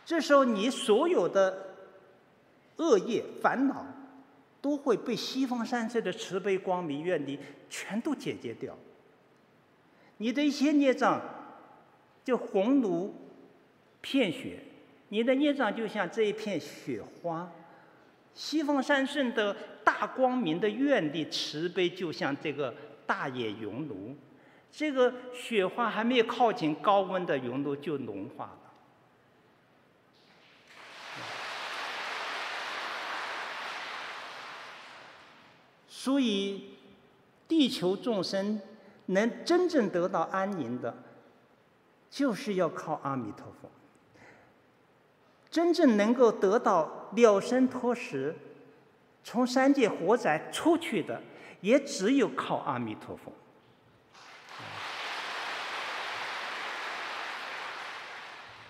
[0.04, 1.71] 这时候你所有的
[2.76, 3.86] 恶业烦恼。
[4.62, 7.36] 都会被西方三圣的慈悲光明愿力
[7.68, 8.78] 全都解决掉。
[10.18, 11.20] 你的一些孽障，
[12.22, 13.12] 就红如
[14.00, 14.60] 片雪，
[15.08, 17.50] 你的孽障就像这一片雪花。
[18.34, 22.72] 西方三圣的大光明的愿力慈悲，就像这个
[23.04, 24.14] 大野熔炉，
[24.70, 28.61] 这个雪花还没有靠近高温的熔炉就融化了。
[36.02, 36.64] 所以，
[37.46, 38.60] 地球众生
[39.06, 40.92] 能真正得到安宁的，
[42.10, 43.70] 就是要靠阿弥陀佛。
[45.48, 48.34] 真正能够得到了生脱死，
[49.22, 51.22] 从三界活载出去的，
[51.60, 53.32] 也只有靠阿弥陀佛。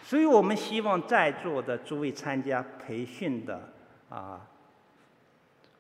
[0.05, 3.73] 所以我们希望在座的诸位参加培训的
[4.11, 4.47] 啊，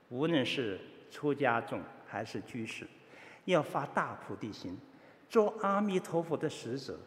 [0.08, 0.80] 无论是。
[1.12, 1.78] 出家众
[2.08, 2.86] 还是居士，
[3.44, 4.76] 要发大菩提心，
[5.28, 6.98] 做阿弥陀佛的使者，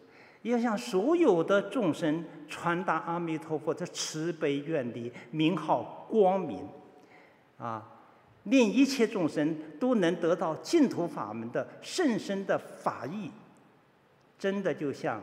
[0.43, 6.67] 要向所有的众生传达阿弥陀佛的慈悲愿力，名号光明，
[7.57, 7.83] 啊，
[8.43, 13.31] 令一切众生都能得到净土法门的甚深的法益，
[14.37, 15.19] 真的就像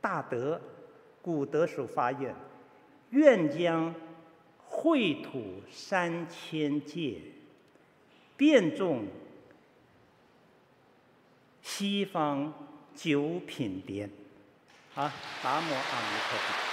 [0.00, 0.60] 大德
[1.22, 2.34] 古德所发愿，
[3.10, 3.94] 愿将。
[4.76, 7.18] 秽土三千界，
[8.36, 9.06] 遍种
[11.62, 12.52] 西方
[12.94, 14.10] 九品莲。
[14.94, 16.63] 啊，达摩阿弥陀佛。